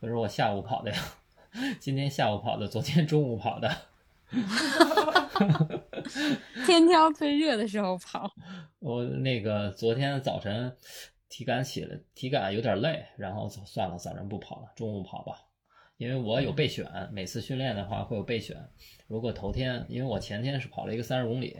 [0.00, 0.98] 可是我下午跑的呀，
[1.80, 3.91] 今天下午跑的，昨天中午跑的。
[6.66, 8.30] 天挑最热的时候跑，
[8.78, 10.74] 我那个昨天早晨
[11.28, 15.36] 体感起了，体感有点累，然后算了，早晨不跑了，中午跑吧。
[15.98, 18.56] 因为我有备选，每次训练的话会有备选。
[19.06, 21.56] 如果头天，因为我前天是跑了一个三十公里，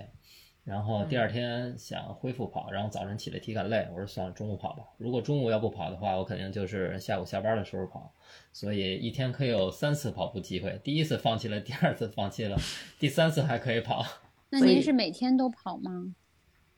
[0.64, 4.84] 然后第二天想恢复跑，然后早晨起来体感累，我说算了，中午跑吧。
[4.96, 8.12] 如果中午要不跑的话，我肯定就是下午下班的时候跑。
[8.52, 12.56] 所以一天可以有三次跑步机会，第一次放弃了，第二次放弃了，
[12.98, 14.04] 第三次还可以跑。
[14.50, 16.14] 那您是每天都跑吗？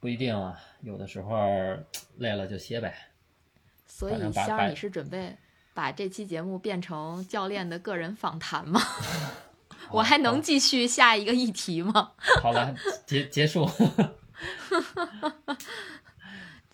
[0.01, 1.37] 不一定啊，有的时候
[2.17, 2.95] 累了就歇呗。
[3.87, 5.37] 所以仙儿，你是准备
[5.75, 8.81] 把这期节目变成教练的个人访谈吗？
[9.91, 12.13] 我还能继续下一个议题吗？
[12.43, 12.75] 好了，
[13.07, 13.69] 结结束。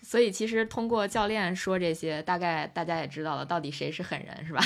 [0.01, 4.61] 所以其实通过教练说这些，大概大家也知道了到底谁是狠人，是吧？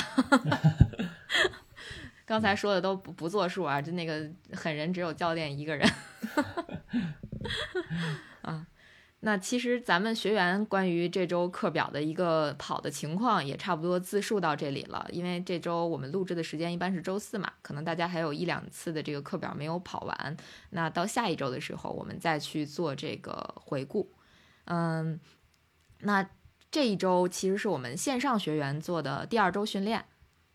[2.26, 5.88] 刚才说的都不不作数啊，就那个狠人只有教练一个人。
[8.42, 8.66] 啊，
[9.26, 20.36] 那其实咱们学员关于这周课表的一个跑的情况也差不多自述到这里了，因为这周我们录制的时间一般是周四嘛，可能大家还有一两次的这个课表没有跑完，
[20.70, 24.08] 那到下一周的时候我们再去做这个回顾。
[24.66, 25.18] 嗯，
[26.02, 26.30] 那
[26.70, 30.04] 这一周其实是我们线上学员做的第二周训练，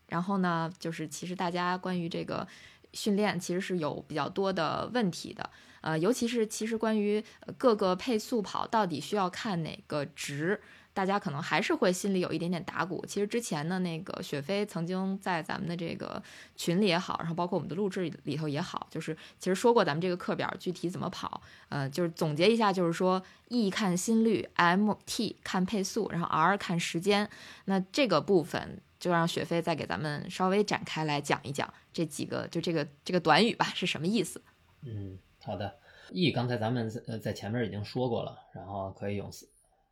[0.08, 2.48] 然后呢，就是其实大家关于这个
[2.94, 5.50] 训练其实是有比较多的问题的，
[5.82, 7.22] 呃，尤其是其实关于
[7.58, 10.58] 各个配速跑到底需要看哪个值。
[10.94, 13.02] 大家可能还是会心里有一点点打鼓。
[13.08, 16.22] 其实之前呢，那个雪飞曾经在咱们的这个
[16.54, 21.40] 群里也好，然后包括我们的录制里头也好，就是其实说过咱们这个课表具体怎么跑。
[21.70, 27.26] 呃，就是总结一下，就是说 E 看心率，M T 看配速，然后 R 看时间。
[27.64, 34.42] 那这个部分就让雪飞再给咱们稍微展开来讲一讲这几个，就这个这个短语吧是什么意思。
[34.82, 35.76] 嗯，好的。
[36.10, 39.30] E 刚才咱们在在前面已经说过了，然后可以用，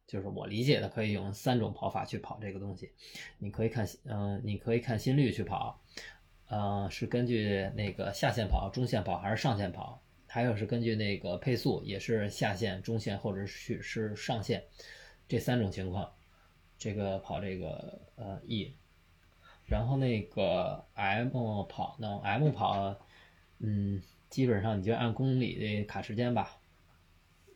[0.07, 2.93] 就是我理解的可以用三种跑法去跑这个东西。
[3.39, 5.81] 你可以看，嗯、你可以看心率去跑，
[6.49, 14.65] 呃，是根据那个下线跑、中线跑还是上线跑，还有是根据那个配速，也是下线、中线或者是是上线
[15.27, 16.13] 这三种情况，
[16.77, 18.75] 这个跑这个呃 E。
[19.67, 22.97] 然后那个 M 跑呢，M 跑，
[23.61, 26.59] 嗯，基本上你就按公里的卡时间吧，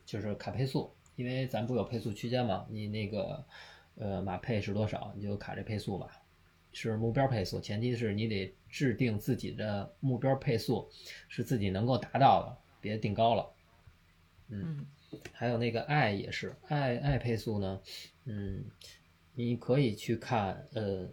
[0.04, 3.46] 就是卡配速，因为咱不有配速区间嘛，你那个
[3.94, 6.20] 呃马配是多少，你就卡这配速吧，
[6.72, 10.90] 是目标配速，前提是你得制定自己的目标配速
[11.28, 13.50] 是自己能够达到的，别定高了。
[14.48, 14.84] 嗯
[15.32, 17.80] 还有那个 i 也是 i i 配速呢，
[18.24, 18.64] 嗯，
[19.34, 21.08] 你可以去看呃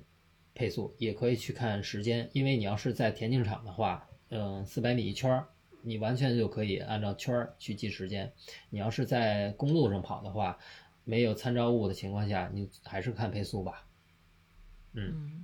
[0.55, 5.47] 配速，也可以去看时间，因为你要是在田径场的话，嗯、四百米一圈儿，
[5.81, 8.31] 你完全就可以按照圈儿去记时间。
[8.69, 10.57] 你要是在公路上跑的话，
[11.03, 13.85] 没有参照物的情况下，你还是看配速吧。
[14.93, 15.43] 嗯，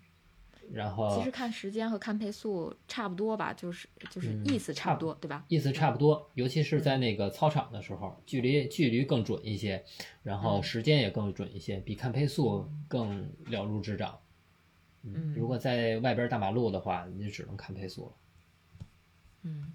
[0.72, 5.44] 然后其实看时间和看配速差不多吧，就是就是嗯意思差不多，对吧？
[5.48, 9.84] 意思差不多，尤其是在那个操场的时候，距离距离更准一些，
[10.24, 14.20] 然后嗯时间也更准一些，比看配速更了如指掌。
[15.04, 18.12] 嗯如果在外边大马路的话，你就只能看配速了。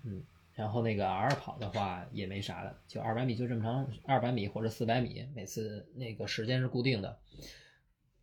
[0.04, 0.22] 嗯
[0.54, 7.18] 然后那个 R 跑的话也没啥的，就二百米就这么长，二百米或者四百米，每次那个时间是固定的，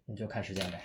[0.05, 0.79] 你就看时间呗。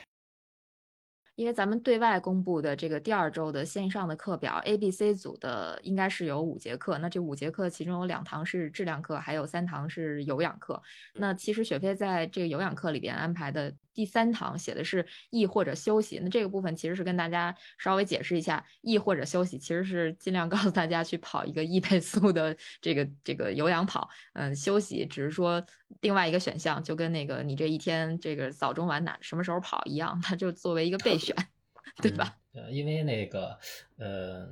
[1.37, 10.81] 因为咱们对外公布的这个第二周的线上的课表，A、B、C 组的应该是有五节课，那这五节课其中有两堂是质量课，还有三堂是有氧课。
[11.15, 25.65] 那其实雪飞在这个有氧课里边安排的第三堂写的是易或者休息，那这个部分其实是跟大家稍微解释一下，易或者休息其实是尽量告诉大家去跑一个易倍速的这个这个有氧跑，嗯，休息只是说
[26.01, 31.35] 另外一个选项，就跟那个你这一天这个早中晚哪什么时候跑一样，它就作为一个备选，
[32.03, 32.37] 对吧？
[32.53, 33.59] 呃，因为那个
[33.97, 34.49] 呃，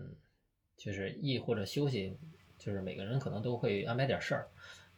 [0.76, 2.16] 就是易或者休息，
[2.58, 4.48] 就是每个人可能都会安排点事儿。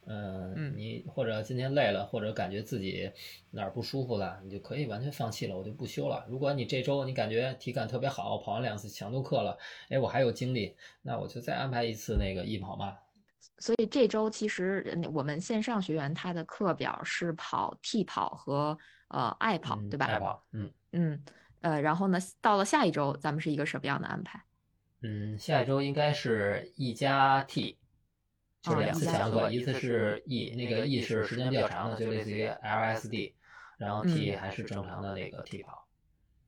[0.07, 3.11] 嗯，嗯你或者今天累了，或者感觉自己
[3.50, 6.24] 哪儿不舒服了，你就可以完全放弃了，我就不休了。
[6.28, 12.96] 如果你这周你感觉体感特别好，跑完两次强度课了，哎，我还有精力，那我就再安排一次那个易跑嘛。
[13.59, 18.76] 所以这周其实呃我们线上学员他的课表是跑 T 跑和
[19.09, 20.07] 呃爱跑，嗯对吧？
[20.07, 21.24] 爱跑，嗯嗯，
[21.61, 24.42] 呃，然后呢，到了下一周，咱们是一个什么样的安排？
[25.02, 27.78] 嗯，下一周应该是 E 加 T，
[28.64, 33.34] 就是哦两次 E 加强度，一次是 E，那个 E 是时间比较长的，就类似于 LSD，
[33.76, 35.86] 然后 T 嗯还是正常的那个 T 跑。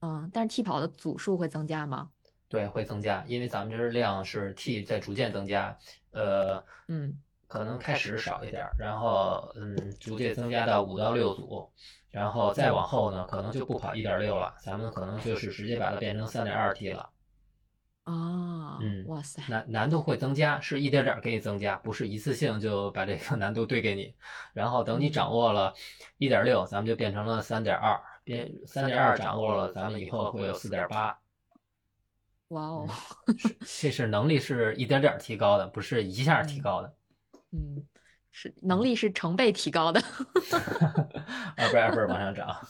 [0.00, 2.08] 嗯，但是 T 跑的组数会增加吗？
[2.48, 5.76] 对，会增加，因为咱们这是量是 T 在逐渐增加，
[6.12, 11.70] 呃，嗯，可能开始少一点儿，然后嗯，逐渐增加到五到六组，
[12.10, 17.10] 然后再往后呢，可能就不跑一点六了，咱们可能就是直接把它变成三点二 T 了，
[18.06, 24.14] 哦，嗯哇塞，难难度会增加，是一点点儿给你增加，不是一次性就把这个难度堆给你，
[24.52, 25.74] 然后等你掌握了
[26.18, 31.18] 一点六，咱们就变成了三点二，变三点二掌握了，咱们以后会有四点八。
[32.50, 32.88] 哇哦，
[33.80, 36.94] 这是能力是一点点儿提高的，不是一下提高的。
[37.50, 37.84] 嗯，
[38.30, 40.00] 是能力是成倍提高的，
[41.56, 42.68] 二倍二倍儿往上涨。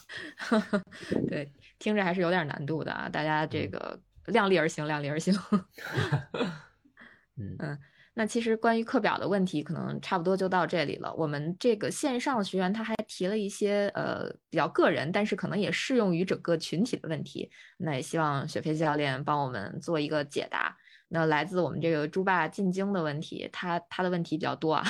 [1.29, 5.35] 对，听着还是有点难度的啊，大家这个量力而行，量力而行。
[7.39, 7.79] 嗯
[8.19, 11.13] 那其实关于课表的问题，可能差不多就到这里了。
[11.17, 17.51] 我们这个线上学员他还提了一些呃比较个人，但是可能也适用于整个群体的问题。
[17.77, 20.75] 那也希望雪飞教练帮我们做一个解答。
[21.09, 24.85] 那来自我们这个猪爸进京的问题，他他的问题比较多啊，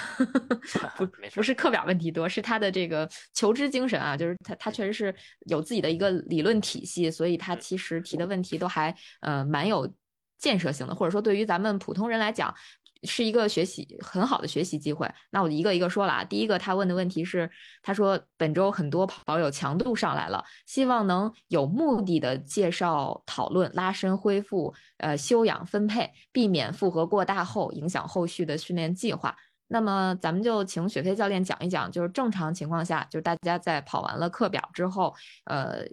[0.97, 5.15] 不 不是课表问题多，是他的这个求知精神啊，就是他他确实是
[5.47, 9.93] 有自己的一个理论体系，所以他其实提的问题都还呃蛮有
[10.39, 12.55] 建设性的，或者说对于咱们普通人来讲。
[13.03, 15.11] 是一个学习很好的学习机会。
[15.31, 16.25] 那我一个一个说了啊。
[16.25, 17.51] 第一个，他问的问题是，
[17.83, 29.37] 他说本周很多跑友强度上来了，希望能有目的的介绍讨论拉伸恢复、呃休养分配，避免负荷过大后影响后续的训练计划。
[29.69, 35.85] 那么咱们就请雪飞教练讲一讲，就是正常情况下，就是大家在跑完了课表之后，呃。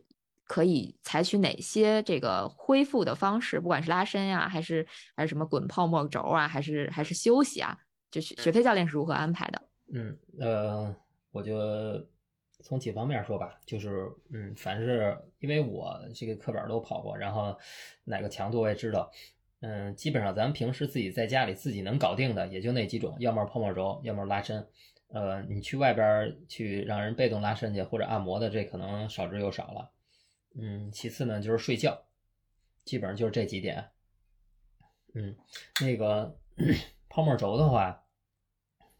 [0.53, 3.59] 可以采取哪些这个恢复的方式？
[3.59, 4.85] 不管是拉伸呀、还是
[5.15, 7.75] 还是什么滚泡沫轴啊，还是还是休息啊？
[8.11, 9.59] 就雪雪飞教练是如何安排的？
[9.91, 10.95] 嗯呃，
[11.31, 11.59] 我就
[12.61, 17.57] 从几方面说吧，就是嗯，凡是因为我这个课表都跑过，然后
[18.03, 19.09] 哪个强度我也知道。
[19.61, 24.63] 嗯，基本上咱们平时自己在家里自己能搞定的也就那几种，要么泡沫轴，要么拉伸。
[25.07, 29.89] 呃，你去外边去让人被动拉伸去或者按摩的，这可能少之又少了。
[30.55, 32.05] 嗯，其次呢就是睡觉，
[32.85, 33.89] 基本上就是这几点。
[35.15, 35.35] 嗯，
[35.81, 36.37] 那个
[37.09, 38.03] 泡沫轴的话，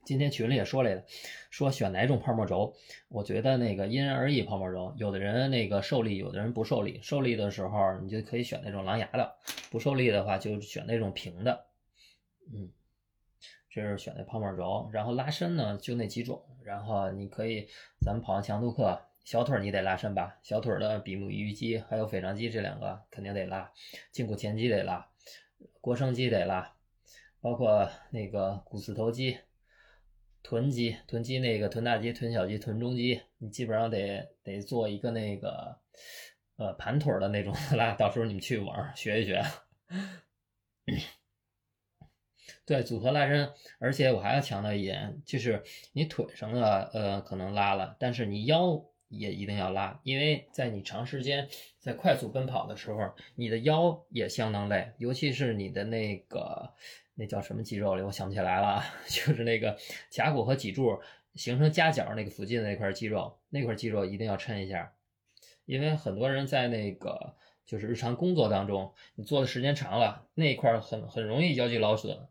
[0.04, 1.06] 今天群里也说来的，
[1.50, 2.76] 说选哪种泡沫轴，
[3.08, 4.44] 我觉得那个因人而异。
[4.44, 7.00] 泡沫轴，有的人那个受力，有的人不受力。
[7.02, 9.36] 受力的时候，你就可以选那种狼牙的；
[9.72, 11.68] 不受力的话，就选那种平的。
[12.52, 12.72] 嗯，
[13.70, 14.90] 这是选的泡沫轴。
[14.92, 16.44] 然后拉伸呢，就那几种。
[16.64, 17.68] 然后你可以，
[18.02, 19.02] 咱们跑完强度课。
[19.24, 23.72] 小腿你得拉伸吧，小腿的比目鱼肌还有腓肠肌这两个肯定得拉，
[24.14, 25.10] 胫骨前肌得拉，
[25.82, 26.76] 腘绳肌得拉，
[27.40, 29.38] 包括那个股四头肌、
[30.44, 35.80] 臀肌、臀肌那个臀大肌、臀小肌、臀中肌，你基本上得得做一个那个
[36.58, 39.42] 呃盘腿的那种拉，到时候你们去网上学一学。
[42.66, 45.64] 对组合拉伸，而且我还要强调一点，就是
[45.94, 48.86] 你腿上的呃可能拉了，但是你腰。
[49.18, 51.48] 也一定要拉，因为在你长时间
[51.80, 56.74] 在快速奔跑的时候，你的腰也相当累，尤其是你的那个
[57.16, 59.78] 那叫什么肌肉里，我想不起来了， 就是那个
[60.12, 61.00] 髂骨和脊柱
[61.36, 64.94] 形成夹角那个附近的那块肌肉，那块肌肉一定要抻一下，
[65.66, 67.36] 因为很多人在那个
[67.66, 72.28] 就是日常工作当中，你做的时间长了，那一块很很容易腰肌劳损，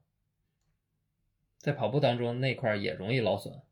[1.58, 3.62] 在跑步当中那块也容易劳损。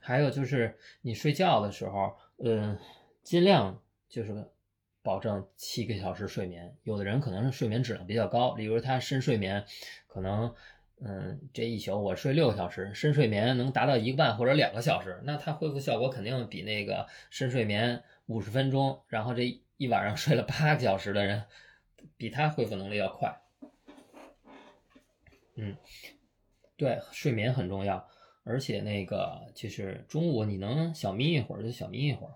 [0.00, 2.76] 还有就是你睡觉的时候，嗯，
[3.22, 4.50] 尽量就是
[5.02, 6.74] 保证七个小时睡眠。
[6.82, 9.64] 有的人可能是睡眠质量比较高，例如他深睡眠，
[10.06, 10.54] 可能
[11.02, 21.44] 嗯，这一宿我睡六个小时，深睡眠能达到一个半或者两个小时，那他恢复效果肯定比那个深睡眠五十分钟，然后这一晚上睡了八个小时的人，
[22.16, 23.40] 比他恢复能力要快。
[25.56, 25.76] 嗯，
[26.76, 28.08] 对，睡眠很重要，
[28.50, 32.34] 而且那个就是中午你能小眯一会儿就小眯一会儿。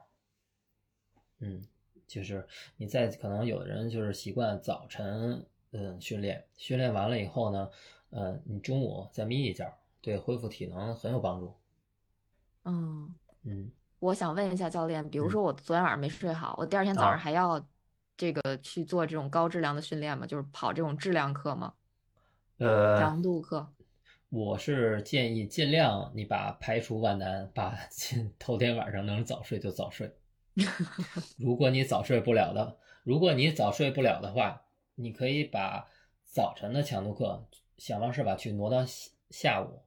[1.40, 1.60] 嗯，
[2.06, 2.46] 就是
[2.76, 7.68] 你在可能有的人就是习惯早晨嗯训练，训练完了以后呢，
[8.10, 11.52] 呃，你中午再眯一觉，对恢复体能很有帮助。
[12.64, 13.12] 嗯，
[13.42, 17.66] 嗯，我想问一下教练，比如嗯说我昨天晚上没睡好，我第二天早上啊还要
[18.16, 20.24] 这个去做这种高质量的训练吗？
[20.24, 21.74] 就是跑这种质量课吗？
[22.58, 23.73] 呃，强度课？
[24.34, 27.78] 我是建议尽量你把排除万难，把
[28.36, 30.12] 头天晚上能早睡就早睡。
[31.38, 34.64] 如果你早睡不了的，如果你早睡不了的话，
[34.96, 35.88] 你可以把
[36.24, 37.46] 早晨的强度课
[37.78, 39.82] 想方设法去挪到下下午，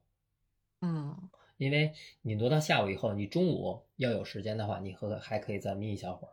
[0.80, 1.28] 嗯。
[1.58, 1.92] 因为
[2.22, 6.32] 你挪到下午以后，你中午要有时间的话，你和还可以再眯一小会儿，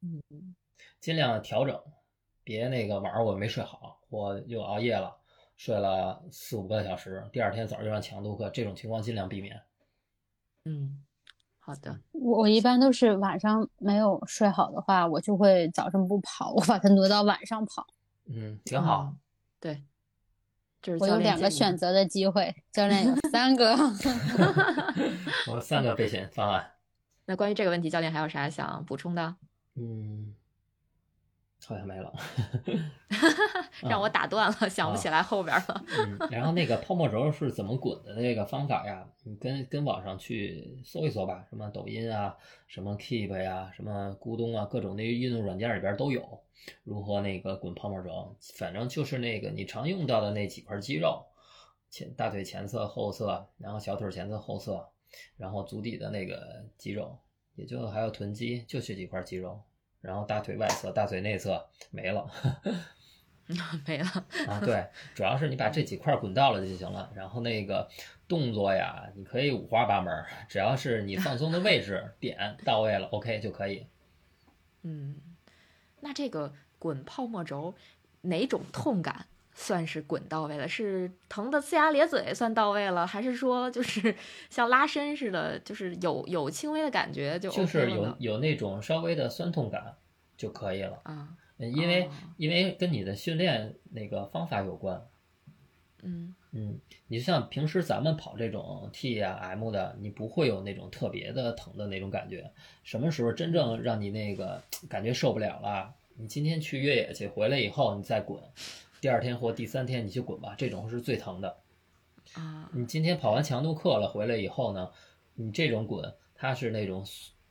[0.00, 0.54] 嗯。
[0.98, 1.78] 尽量调整，
[2.42, 5.19] 别那个晚上我没睡好，我又熬夜了，
[5.60, 9.60] 睡了四五个小时，第二天早上又上强度课，这种情况尽量避免。
[10.64, 11.04] 嗯，
[11.58, 12.00] 好的。
[12.12, 17.86] 我我一般都是晚上没有睡好的话，我就会早上不跑，我把它挪到晚上跑。
[18.24, 19.10] 嗯，挺好。
[19.10, 19.18] 嗯
[19.60, 19.84] 对，
[20.80, 21.76] 就是我有两个选。
[21.76, 23.76] 择的机会，教练有 三个。
[25.46, 26.70] 我有三个备选方案。
[27.26, 29.36] 那关于这个问题，教练还有啥想补充的？
[29.74, 30.34] 嗯，
[31.66, 32.12] 好像没了。
[33.82, 35.84] 让我打断了，想不起来后边了。
[35.86, 39.06] 嗯，然后那个泡沫轴是怎么滚的那个方法呀？
[39.22, 42.36] 你跟跟网上去搜一搜吧，什么抖音啊，
[42.66, 46.40] 什么 Keep 呀，什么咕咚啊，各种那运动软件里边都有
[46.84, 48.36] 如何那个滚泡沫轴。
[48.56, 51.24] 反正就是那个你常用到的那几块肌肉，
[51.90, 54.88] 前大腿前侧、后侧，然后小腿前侧、后侧，
[55.36, 57.18] 然后足底的那个肌肉，
[57.54, 59.60] 也就还有臀肌，就这几块肌肉。
[60.00, 62.30] 然后大腿外侧、大腿内侧没了。
[63.84, 64.06] 没了。
[64.46, 67.10] 啊，对，主要是你把这几块滚到了就行了。
[67.16, 67.88] 然后那个
[68.28, 73.86] 动作呀，你可以五花八门儿，只要是你放松的位置点到位了，OK 就可以。
[74.82, 75.16] 嗯，
[75.98, 77.74] 那这个滚泡沫轴
[78.20, 79.26] 哪种痛感
[79.60, 80.66] 算是滚到位了？
[80.66, 84.14] 是疼的呲牙咧嘴算到位了，还是说就是
[84.48, 88.16] 像拉伸似的，就是有有轻微的感觉就就是有？
[88.18, 89.94] 有那种稍微的酸痛感
[90.38, 90.98] 就可以了。
[91.02, 95.06] 啊，嗯因为哦因为跟你的训练那个方法有关。
[96.02, 102.50] 嗯嗯，你像平时咱们跑这种 T 呀、M 的，你不会有那种特别的疼的那种感觉。
[102.82, 105.94] 什么时候真正让你那个感觉受不了了？
[106.16, 108.40] 你今天去越野去，回来以后你再滚，
[109.00, 111.56] 第二天或第三天你去滚吧，这种是最疼的。
[112.34, 114.90] 啊，你今天跑完强度课了，回来以后呢，
[115.34, 117.04] 你这种滚，它是那种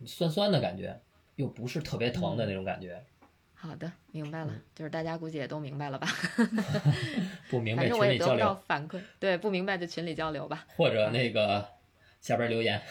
[0.06, 1.02] 酸酸的感觉，
[1.36, 3.04] 又不是特别疼的那种感觉。
[3.54, 6.08] 好的，明白了，嗯就是大家估计也都明白了吧？
[7.50, 10.66] 不明白群里交流，反馈，对，不明白就群里交流吧。
[10.78, 11.68] 或者那个
[12.22, 12.82] 下边留言。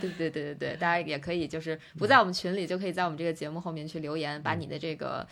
[0.00, 5.24] 对对对对对，大家也可以就是不在我们群里，就可以在我们这个节目后面去留言，把你的这个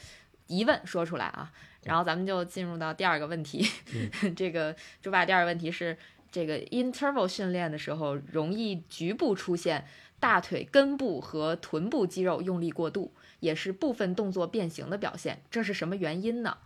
[0.48, 1.52] 疑问说出来啊。
[1.84, 3.64] 然后咱们就进入到第二个问题，
[4.36, 5.96] 这个猪爸第二个问题是
[6.30, 9.86] 这个 interval 训练的时候，容易局部出现
[10.18, 16.58] 大腿根部和臀部肌肉用力过度，也是部分动作变形的表现，这是什么原因呢？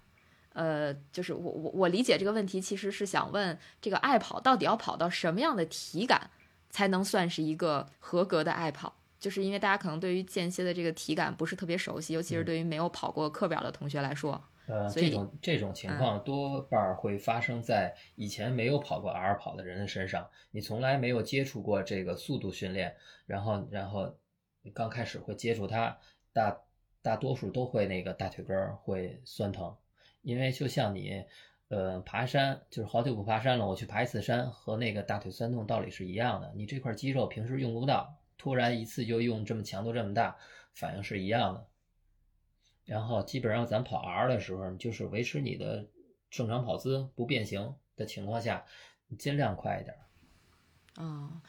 [0.54, 6.30] 呃，就是我我我理解这个问题，其实是想问这个爱跑到底要跑到什么样的体感，
[6.70, 8.96] 才能算是一个合格的爱跑？
[9.22, 20.28] 就是因为大家可能对于间歇的这个体感不是特别熟悉，尤其是对于没有跑过课表的同学来说，呃，这种这种情嗯况多半儿会发生在以前没有跑过 R 跑的人的身上。
[20.50, 24.12] 你从来没有接触过这个速度训练，然后然后
[24.74, 25.96] 刚开始会接触它，
[26.32, 26.58] 大
[27.00, 29.76] 大多数都会那个大腿根儿会酸疼，
[30.22, 31.24] 因为就像你
[31.68, 36.52] 呃爬山，就是好久不爬山了，我去爬一次山，和那个大腿酸痛道理是一样的。
[36.56, 38.12] 你这块肌肉平时用不到，
[38.42, 40.36] 突然一次就用这么强度这么大，
[40.74, 41.64] 反应是一样的。
[42.84, 45.88] 然后基本上咱跑 R 的时候，就是维持你的
[46.28, 48.64] 正常跑姿不变形的情况下，
[49.06, 49.96] 你尽量快一点。
[50.96, 51.40] 哦，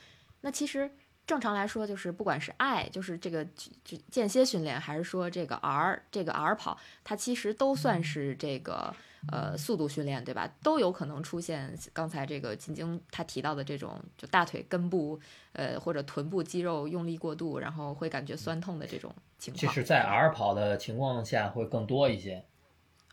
[0.41, 0.91] 那其实
[1.25, 8.95] 正常来说，就是不管是 I，就是这个就间歇训练，还是说这个 R，这个 R 跑，它其实都算是这个
[9.31, 10.47] 呃速度训练，对吧？
[10.61, 15.19] 都有可能出现刚才这个晶晶他提到的这种，就大腿根部
[15.53, 19.61] 呃或者臀部肌肉用力过度，然后会感觉酸痛的这种情况。
[19.61, 22.43] 就是在 R 跑的情况下会更多一些。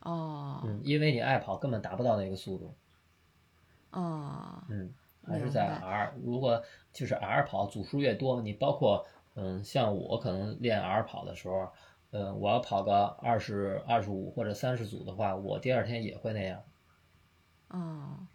[0.03, 2.75] 哦，嗯，因为你爱跑根本达不到那个速度，
[3.91, 4.95] 哦，嗯，
[5.27, 6.15] 还是在 R。
[6.25, 11.71] 如果就是 R 跑组数越多，你包括嗯，像我可能练 R 跑的时候，
[12.13, 16.63] 嗯，我要跑个二十二十五或者三十组的话，我第二天也会那样。
[17.69, 18.27] 哦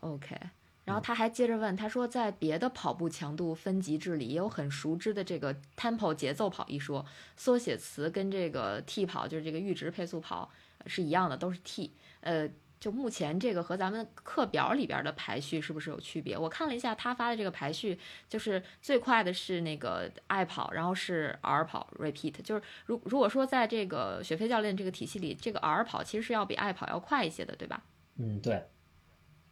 [0.00, 0.36] ，OK。
[0.84, 10.50] 然后他还接着问，他说在别的跑步强度分级制里也有很熟知的这个 tempo 节奏跑一说，缩写词跟这个 T 跑就是这个阈值配速跑
[10.86, 11.94] 是一样的，都是 T。
[12.20, 12.48] 呃，
[12.82, 16.36] 就目前这个和咱们课表里边的排序是不是有区别？
[16.36, 17.96] 我看了一下他发的这个排序，
[18.28, 22.42] 就是最快的是那个爱跑，然后是 R 跑 repeat。
[22.42, 27.84] 就是如如果说在这个雪飞教练这个体系里，这个 R 跑其实是要比爱跑要快一些的，对吧？
[28.16, 28.66] 嗯，对，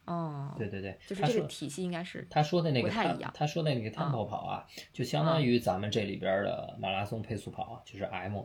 [0.06, 8.42] 哦，对对对，就是这个体系应该是他说的那个他不太一样他说的那个 tempo 跑啊，就相当于咱们这里边的马拉松配速跑，就是 M，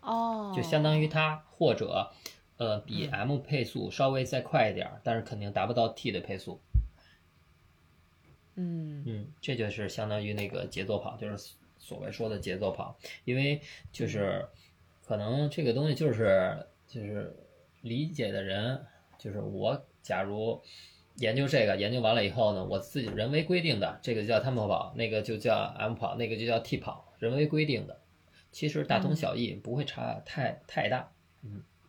[0.00, 2.10] 哦，就相当于它或者
[2.56, 3.10] 呃比嗯。
[3.12, 6.60] M 配速稍微再快一点儿，但是肯定达不到 T 的配速。
[8.56, 9.02] 嗯。
[9.06, 13.60] 嗯，这就是相当于那个节奏跑，就是所谓说的节奏跑，因为
[13.92, 14.46] 就是
[15.04, 17.36] 可能这个东西就是就是
[17.82, 18.86] 理解的人，
[19.18, 20.62] 就是我假如
[21.16, 28.00] 研究这个研究完了以后呢，我自己人为规定的，这个叫 tempo 跑，那个就叫 M 跑，那个就叫 T 跑，人为规定的，
[28.50, 31.12] 其实大同小异，不会差太太大。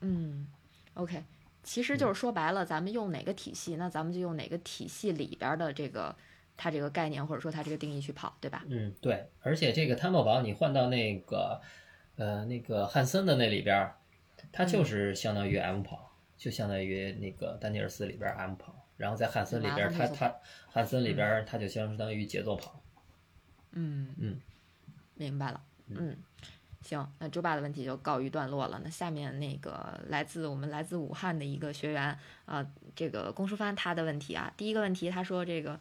[0.01, 0.47] 嗯
[0.95, 1.23] ，OK，
[1.63, 6.15] 其实就是说白了，咱们用哪个体系，那咱们就用哪个体系里边的这个
[6.57, 8.63] 它这个概念或者说它这个定义去跑，对吧？
[8.67, 11.61] 嗯，对，而且这个 tempo 跑你换到那个
[12.15, 13.95] 呃那个汉森的那里边儿，
[14.51, 20.35] 它就是相当于 M 跑，就相当于那个丹尼尔斯里边儿 M 跑，然后在汉森里边儿，它它
[20.67, 22.81] 汉森里边儿它就相当于节奏跑。
[23.71, 24.13] 嗯。
[24.17, 24.39] 嗯，
[25.15, 25.61] 明白了。
[25.87, 26.17] 嗯，
[26.85, 28.79] 行，那周爸的问题就告一段落了。
[28.83, 32.65] 那下面那个来自我们来自武汉的一个学员啊、
[32.95, 35.79] 这个龚淑帆他的问题啊，第一个问题他说这个。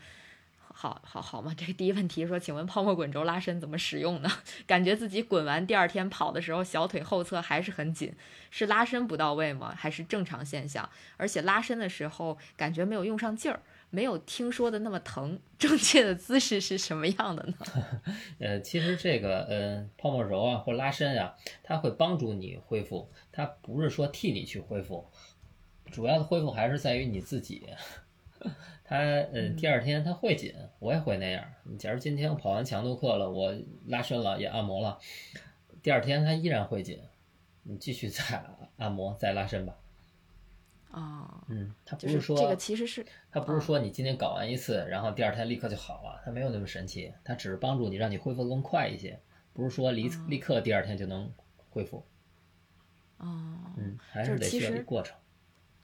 [0.77, 4.29] 好好好嘛，这个第一问题说，请问泡沫滚轴拉伸怎么使用呢？
[4.67, 8.13] 感觉自己滚完第二天跑的时候，小腿后侧还是很紧，
[8.51, 9.73] 是拉伸不到位吗？
[9.79, 10.91] 还是正常现象？
[11.17, 13.61] 而且拉伸的时候感觉没有用上劲儿，
[13.95, 15.39] 没有听说的那么疼。
[15.57, 17.55] 正确的姿势是什么样的呢？
[18.41, 25.07] 呃，其实这个呃泡沫轴啊或拉伸啊，它会帮助你恢复，它不是说替你去恢复，
[25.93, 27.69] 主要的恢复还是在于你自己。
[28.85, 31.45] 它呃第二天它会紧，我也会那样。
[31.79, 33.55] 假如今天我跑完强度课了，我
[33.87, 34.99] 拉伸了也按摩了，
[35.83, 36.99] 第二天它依然会紧，
[37.63, 38.45] 你继续再
[38.77, 39.77] 按摩再拉伸吧。
[40.95, 49.21] 哦，嗯，它不就是说这个其实是它不是说你今天搞完一次，然后第二天立刻就好了，它没有那么神奇，它只是帮助你让你恢复得更快一些，
[49.53, 51.31] 不是说立立刻第二天就能
[51.71, 52.07] 恢复。
[53.19, 55.17] 哦，嗯，还是得需要过程。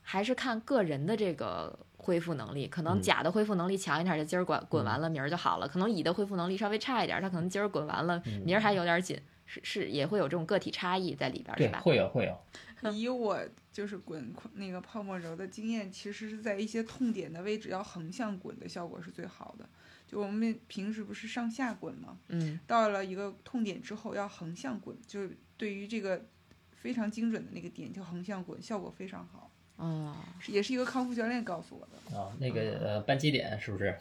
[0.03, 3.03] 还是看个人的这个恢复能力，可能嗯。
[3.03, 8.41] 甲的恢复能力强一点，就今儿滚滚完了，明儿就好了；可能乙的恢复能力稍微差一点，他可能今儿滚完了，嗯。
[8.45, 9.21] 明儿还有点紧，
[9.53, 11.81] 是是也会有这种个体差异在里边，对是，吧？
[11.81, 12.39] 会有会有。
[12.95, 13.39] 以我
[13.73, 19.69] 就是滚那个泡沫轴的经验，其实是在一些痛点的位置要横向滚的效果是最好的。
[20.07, 22.17] 就我们平时不是上下滚吗？
[22.29, 26.25] 嗯到了一个痛点之后要横向滚，就是对于这个
[26.73, 29.51] 非常精准的那个点就横向滚，效果非常好。
[29.77, 32.17] 哦，是也是一个康复教练告诉我的。
[32.17, 33.95] 啊，那个呃扳机点是不是？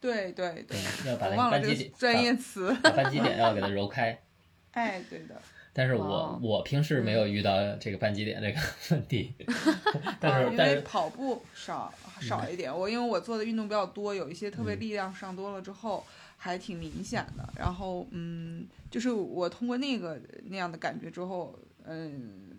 [0.00, 0.78] 对对对，
[1.10, 2.74] 要把那个我忘了这扳机点个专业词。
[2.82, 4.20] 扳机点要给它揉开。
[4.78, 5.40] 哎，对的。
[5.72, 8.58] 但是哇我我平时没有遇到这个扳机点这个
[8.90, 9.32] 问题，
[10.18, 16.04] 但啊因为跑步少少一点，我因为我做的运动比较多，有一些特别嗯力量上多了之后，
[16.36, 17.48] 还挺明显的。
[17.56, 22.56] 然后嗯，就是我通过那个那样的感觉之后，嗯，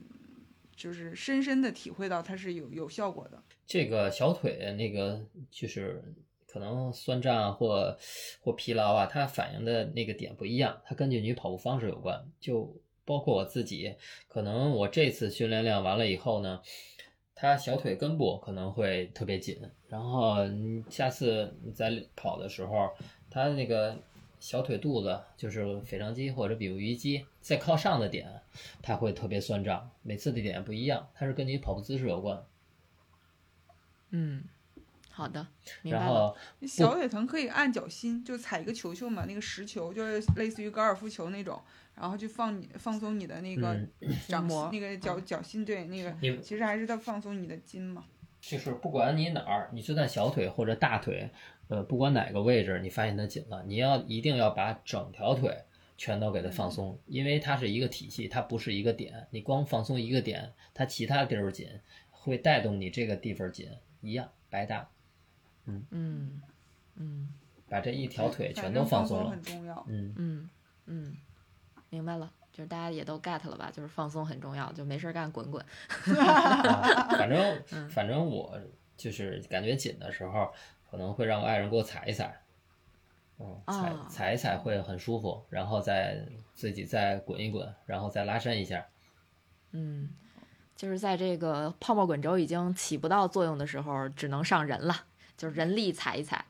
[0.76, 3.42] 就是深深的体会到它是有有效果的。
[3.66, 6.02] 这个小腿那个就是
[6.52, 7.97] 可能酸胀或
[8.41, 12.26] 或疲劳啊，它反应的那个点不一样，它根据你跑步方式有关。
[12.39, 12.76] 就
[13.06, 13.95] 包括我自己，
[14.28, 16.62] 可能我这次训练量完了以后呢，
[17.34, 22.89] 它小腿根部可能会特别紧，然后你下次你在跑的时候，
[23.30, 23.97] 它那个
[24.39, 28.41] 小腿肚子就是腓肠肌或者比目鱼肌再靠上的点，
[28.82, 32.43] 它会特别酸胀，每次的点不一样，它是跟你跑步姿势有关。
[34.12, 34.43] 嗯，
[35.20, 35.46] 好的，
[35.82, 36.30] 明白然了。
[36.30, 41.62] 后小腿疼可以按脚心，就踩一个球球嘛，那个实球，就是类似于高尔夫球那种，
[41.96, 48.06] 然后就放你放松你的那个嗯掌心、膜那个脚脚心，对，那个其实还是在放松你的筋嘛。
[48.40, 51.30] 就是不管你哪儿，你就在小腿或者大腿，
[51.68, 55.54] 呃，不管哪个位置，你发现它紧了，你要一定要把整条腿
[55.98, 59.28] 全都给它放松，因为它是一个体系，它不是一个点。
[59.32, 61.68] 你光放松一个点，它其他地儿紧，
[62.10, 63.68] 会带动你这个地方紧，
[64.00, 64.90] 一样白搭。
[65.66, 66.41] 嗯
[66.95, 67.30] 嗯
[67.68, 69.86] 把这一条腿全都放松了很，重要。
[69.88, 70.49] 嗯，嗯
[70.88, 71.16] 嗯，
[71.89, 72.32] 明白了。
[72.51, 73.72] 就是大家也都 get 了吧？
[73.72, 75.64] 就是放松很重要，就没事儿干滚滚。
[76.20, 78.60] 啊反正嗯 反正我
[78.97, 80.51] 就是感觉紧的时候，
[80.89, 82.41] 可能会让我爱人给我踩一踩，
[83.38, 88.86] 嗯，踩啊踩一踩会很舒服，然后再自己再滚一滚，然后再拉伸一下。
[89.72, 90.10] 嗯，
[90.76, 95.05] 就是在这个泡沫滚轴已经起不到作用的时候，只能上人了，
[95.40, 96.44] 就是人力踩一踩，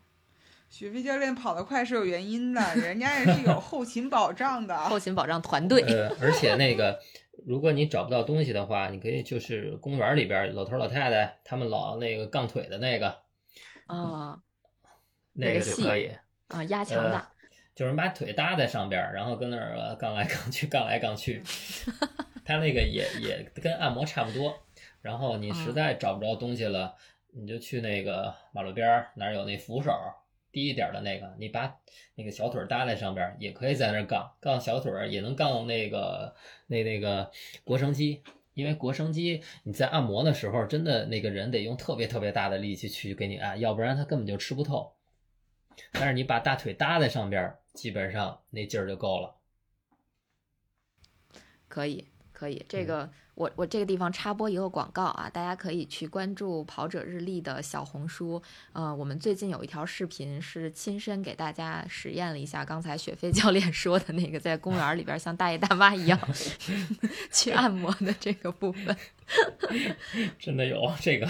[0.68, 4.76] 雪飞教练跑得快是有原因的，人家也是有后勤保障的。
[4.76, 5.80] 后勤保障团队。
[5.84, 7.00] 呃， 而且那个，
[7.46, 13.20] 如果你找不到东西的话，你可以就是公园里边老头老太太他们老那个杠腿的那个，
[13.86, 14.40] 啊
[15.34, 16.12] 那个那个戏就可以。
[16.48, 17.20] 啊，压强大。
[17.20, 17.28] 呃
[17.76, 21.42] 就是你把腿搭在上边儿，然后跟那儿呃杠来杠去，杠来杠去。
[22.44, 24.54] 他那个也也跟按摩差不多。
[25.02, 26.96] 然后你实在找不着东西了，
[27.40, 29.92] 你就去那个马路边儿哪儿有那扶手
[30.52, 31.80] 低一点儿的那个，你把
[32.16, 36.36] 那个小腿搭在上边儿，也可以在那儿杠杠小腿儿，也能杠那个
[36.68, 37.32] 那那个
[37.66, 38.24] 腘绳肌。
[38.56, 44.92] 因为腘绳肌你在按摩的时候，真的那个人得用特别特别大的力气去给你按，要不然他根本就吃不透。
[45.94, 49.36] 但是你把大腿搭在上边儿，基本上那劲儿就够了。
[51.70, 53.10] 可以，可以，嗯这个、
[53.40, 58.42] 我我这个地方插播一个广告啊，大家可以去关注跑者日历的小红书。
[58.74, 66.20] 呃，我们最近有一条视频是亲身给大家实验了一下刚才雪飞 教练说的那个在公园里边像大爷大妈一样
[67.32, 68.94] 去按摩的这个部分。
[70.38, 71.26] 真的有这个，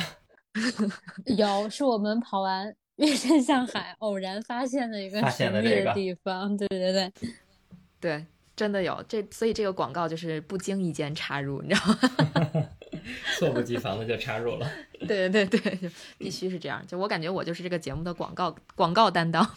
[1.38, 6.58] 有，是我们跑完月山向海偶然发现的一个神秘的的这个地方。
[6.58, 7.12] 对对对，
[8.02, 8.26] 对，
[8.60, 12.68] 真的有这，所以这个广告就是不经意间插入，你知道吗？
[13.40, 14.70] 猝不及防的就插入了。
[15.08, 15.88] 对对对，就
[16.18, 16.86] 必须是这样。
[16.86, 19.50] 就我感觉我就是这个节目的广告广告担当。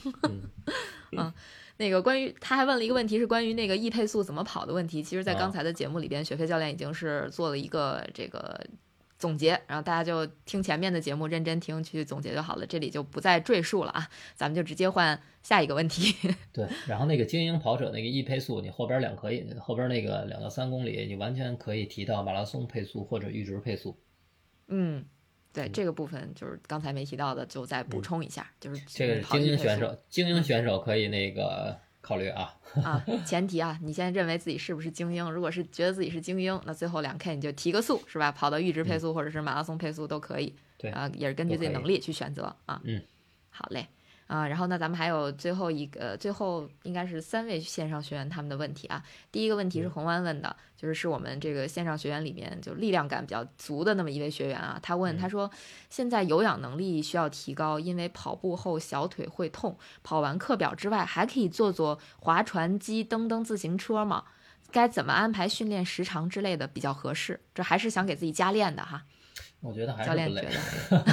[1.10, 1.34] 嗯，
[1.78, 5.02] 那个关于他还问了一个问题，是关于那个易配速怎么跑的问题。
[5.02, 8.64] 其实，在啊刚才的节目里边，雪飞教练已经是做了一个这个
[9.22, 16.12] 总结，然后大家就听前面的节目，认真听去总结就好了，这里就不再赘述了啊，咱们就直接换下一个问题。
[16.52, 16.66] 对。
[16.88, 23.96] 然后那个精英跑者那个一配速，你后边两可以，后边那个两到三公里，你完全可以提到马拉松配速或者阈值配速。
[24.66, 25.04] 嗯，
[25.52, 32.54] 对嗯这个部分就是刚才没提到的，就再补充一下，就是这个精英选手，精英选手可以那个考虑啊。
[32.84, 35.30] 啊，前提啊，你先认为自己是不是精英？
[35.30, 38.30] 如果是觉得自己是精英，那最后两 K 你就提个速，是吧？
[38.30, 40.46] 跑到阈值配速或者是马拉松配速都可以。
[40.46, 42.80] 嗯对啊，也是根据自己能力去选择啊。
[42.82, 43.00] 嗯，
[43.50, 43.86] 好嘞。
[44.32, 49.02] 啊，然后呢，咱们还有最后一个，最后应该是三位线上学员他们的问题啊。
[49.30, 54.80] 第一个问题是嗯红湾问的，就是是我们这个线上学员里面就力量感比较足的那么一位学员啊。
[54.82, 55.50] 他问，嗯他说
[55.90, 64.24] 现在有氧能力需要提高，因为跑步后小腿会痛，跑完课表之外还可以做做划船机、蹬蹬自行车吗？
[64.70, 67.38] 该怎么安排训练时长之类的比较合适？
[67.54, 69.04] 这还是想给自己加练的哈。
[69.60, 70.54] 我觉得还是教练觉不累
[70.90, 71.04] 得。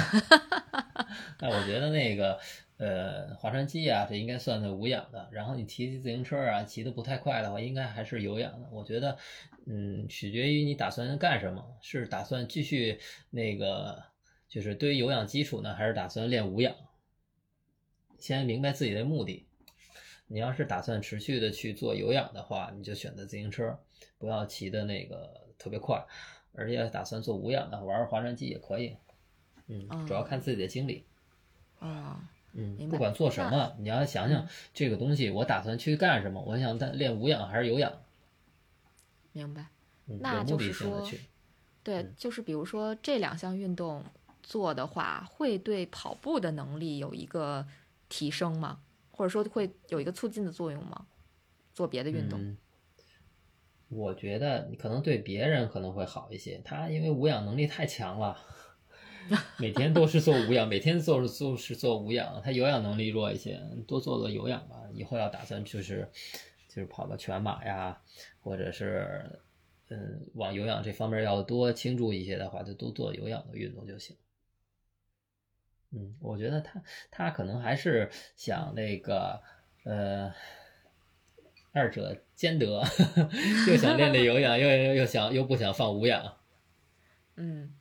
[1.40, 2.38] 那我觉得那个
[2.80, 5.28] 呃划船机啊，这应该算是无氧的。
[5.30, 8.68] 然后你骑自行车啊，骑的不太快的话，应该还是有氧的。
[8.72, 9.18] 我觉得，
[9.66, 14.02] 嗯，取决于你打算干什么，是打算继续那个
[14.48, 16.74] 就是对于有氧基础呢，还是打算练无氧？
[18.18, 19.46] 先明白自己的目的。
[20.26, 23.78] 你要是打算持续的去做有氧的话，你就选择自行车，
[24.16, 26.02] 不要骑的那个特别快。
[26.52, 28.96] 而且打算做无氧的，玩划船机也可以。
[29.68, 31.06] 嗯，主要看自己的精力。
[31.78, 36.40] 啊，白不管做什么，你要想想这个东西，我打算去干什么？
[36.42, 37.92] 我想练练无氧还是有氧？
[39.32, 39.66] 明白。
[40.06, 41.08] 嗯，那就是说。
[41.82, 44.04] 对嗯，就是比如说这两项运动
[44.42, 47.66] 做的话，会对跑步的能力有一个
[48.08, 48.80] 提升吗？
[49.10, 51.06] 或者说会有一个促进的作用吗？
[51.72, 52.56] 做别的运动，嗯，
[53.88, 58.36] 我觉得你可能对别人可能会好一些，他因为无氧能力太强了，
[59.58, 64.76] 每天都是做无氧，每天做是都是做无氧，他有氧能力弱一些，多做做有氧吧。
[64.92, 66.08] 以后要打算就是
[66.68, 68.00] 就是跑个全马呀，
[68.40, 69.40] 或者是
[69.88, 74.16] 嗯往有氧这方面要多倾注一些的话，就多做有氧的运动就行。
[75.92, 79.40] 嗯，我觉得他他可能还是想那个
[79.84, 80.32] 呃。
[81.72, 82.66] 二者兼得，
[83.68, 86.36] 又想练练有氧，又又又想又不想放无氧。
[87.36, 87.72] 嗯，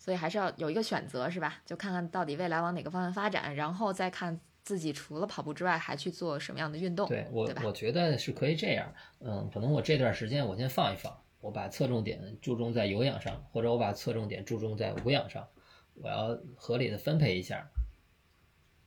[0.00, 1.62] 所以还是要有一个选择，是吧？
[1.66, 7.62] 就看看到底未来往哪个方向发展，然后再看自己除了跑步之外还去做什么样的运动，对我吧？
[7.64, 15.46] 我觉得是可以这样，嗯，可能我这段时间我先放一放，我把侧重点注重在有氧上，或者我把侧重点注重在无氧上，
[15.94, 17.70] 我要合理的分配一下。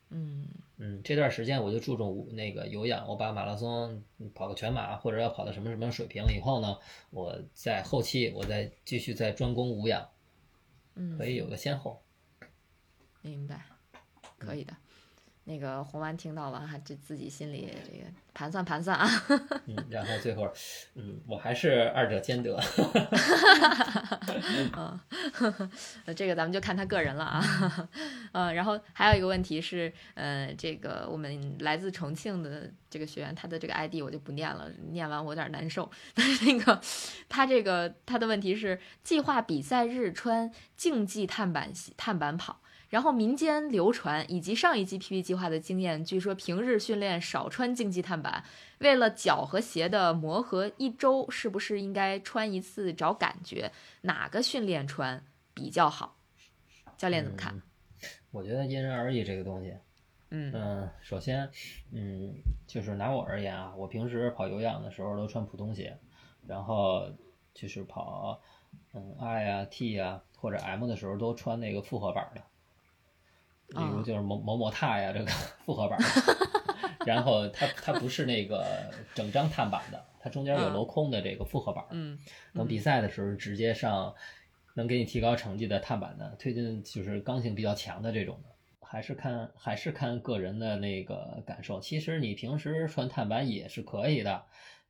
[0.09, 0.47] 嗯
[0.77, 4.03] 嗯，这段时间我就注重无那个有氧，我把马拉松
[4.33, 6.77] 跑个全马，或者要跑到什么什么水平以后呢，
[7.09, 10.07] 我在后期我再继续再专攻无氧，嗯，
[11.17, 12.03] 可以有个先后。
[13.21, 13.65] 明白，
[14.37, 14.75] 可以的。
[15.45, 19.09] 那个红丸听到了哈，这自己心里这个盘算盘算啊。
[19.67, 20.49] 嗯，然后最后，
[20.95, 22.57] 嗯，我还是二者兼得。
[24.77, 24.99] 嗯，
[26.15, 27.89] 这个咱们就看他个人了啊。
[28.31, 35.91] 嗯，然后还有一个问题是，呃，这个我们来自重庆的这个学员，他的这个 ID 我就不念了，念完我有点难受。
[36.13, 36.81] 但是那个
[37.27, 42.61] 他这个他的问题是，计划比赛日穿竞技碳板碳板跑。
[42.93, 48.43] 然后民间流传以及上一季 PP 计划的经验，据说平日训练少穿竞技碳板，
[48.81, 53.71] 为了脚和鞋的磨合，一周是不是应该穿一次找感觉？
[54.01, 55.25] 哪个训练穿
[55.55, 56.15] 比较好？
[56.95, 57.55] 教练怎么看？
[57.55, 57.61] 嗯、
[58.29, 59.75] 我觉得因人而异，这个东西。
[60.29, 61.49] 嗯嗯，首先，
[61.91, 62.31] 嗯，
[62.67, 65.97] 就是拿我而言啊，我平时跑有氧的时候都穿普通鞋，
[66.45, 67.11] 然后
[67.55, 68.39] 就是跑
[68.93, 72.41] 嗯 I 啊 T 啊或者 M 的时候都穿那个复合板的。
[73.75, 75.25] 比如就是某某某踏呀，这个
[75.65, 75.99] 复合板，
[77.05, 78.65] 然后它它不是那个
[79.15, 81.83] 整张碳板的，它中间有镂空的这个复合板。
[81.91, 82.17] 嗯，
[82.53, 84.13] 等比赛的时候直接上
[84.75, 88.49] 能给你提高成绩的碳板的，推荐就是刚性比较强的这种的，
[88.81, 91.79] 还是看还是看个人的那个感受。
[91.79, 94.43] 其实你平时穿碳板也是可以的。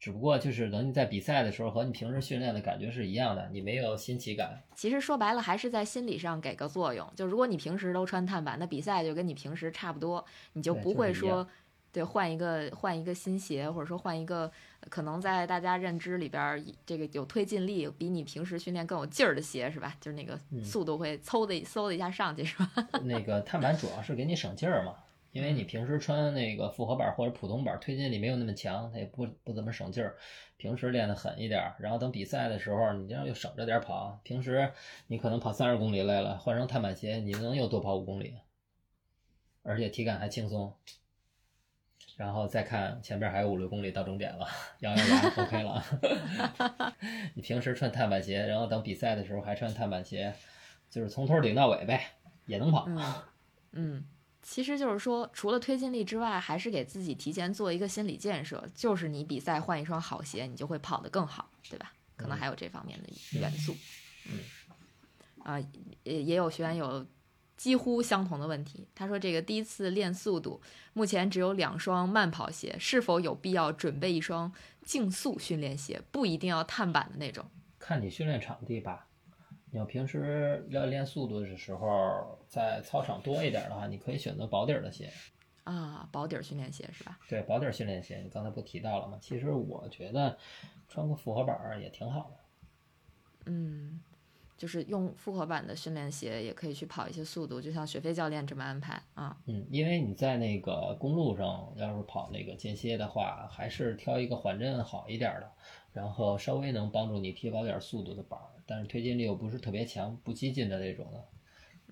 [0.03, 4.61] 只不过就是等你在比赛的时候和你平时训练的感觉是一样的，你没有新奇感。
[4.75, 7.09] 其实说白了还是在心理上给个作用。
[7.15, 11.47] 就如果你平时都穿碳板，那比赛就跟你平时差不多，你就不会说
[11.93, 14.51] 对换一个换一个新鞋，或者说换一个
[14.89, 19.95] 可能在大家认知里边这个有推进力比你平时训练更有劲儿的鞋是吧？
[20.01, 22.69] 就是那个速度会嗖的嗖的一下上去是吧？
[23.05, 24.95] 那个碳板主要是给你省劲儿嘛。
[25.33, 30.15] 因为你平时穿那个复合板或者普通板，推进力没有那么强，它也不不怎么省劲儿。
[30.57, 34.21] 平时练得狠一点，然后等比赛的时候，你这样又省着点跑。
[34.23, 34.71] 平时
[35.07, 38.35] 你可能跑三十公里累了，换成碳板鞋，你能又多跑五公里，
[39.63, 40.71] 而且体感还轻松。
[42.15, 44.47] 然后再看前边还有五六公里到终点了，
[44.81, 45.83] 咬咬牙 OK 了。
[47.33, 50.31] 你平时穿碳板鞋，然后等比赛的时候还穿碳板鞋，
[50.91, 52.11] 就是从头顶到尾呗，
[52.45, 52.85] 也能跑。
[52.87, 53.13] 嗯。
[53.75, 54.05] 嗯
[54.43, 61.93] 其实就是说，除了推进力之外，还是给自己提前做一个心理建设，就是你比赛换一双好鞋，你就会跑得更好，对吧？
[62.17, 63.75] 可能还有这方面的元素。
[64.29, 64.39] 嗯，
[65.43, 65.59] 啊，
[66.03, 67.05] 也也有学员有
[67.55, 68.85] 几乎相同的问题。
[68.93, 74.51] 他说，这个第一次练速度，目前只有两双慢跑鞋，是否有必要准备一双
[74.85, 76.01] 竞速训练鞋？
[76.11, 77.45] 不一定要碳板的那种。
[77.79, 79.07] 看你训练场地吧。
[79.73, 85.11] 你要平时要练速度的时候，在操场多一点的话，你可以选择薄底儿的鞋
[85.63, 87.17] 啊，薄底儿训练鞋是吧？
[87.27, 89.17] 对，薄底儿训练鞋，你刚才不提到了吗？
[89.19, 90.37] 其实我觉得
[90.87, 92.37] 穿个复合板儿也挺好的。
[93.47, 93.99] 嗯，
[94.55, 99.35] 就是用复合板的训练鞋也可以去跑一些速度，就像雪飞教练这么安排啊。
[99.47, 105.51] 嗯，因为你在那个公路上要是跑那个间歇的话，还是挑一个缓震好一点的，
[105.93, 108.52] 然后稍微能帮助你提高点速度的板儿。
[108.65, 111.25] 但是推进力又不是特别强、不激进的那种的，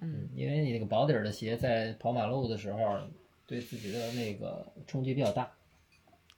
[0.01, 2.99] 嗯，因为你那个薄底儿的鞋在跑马路的时候，
[3.45, 5.51] 对自己的那个冲击比较大。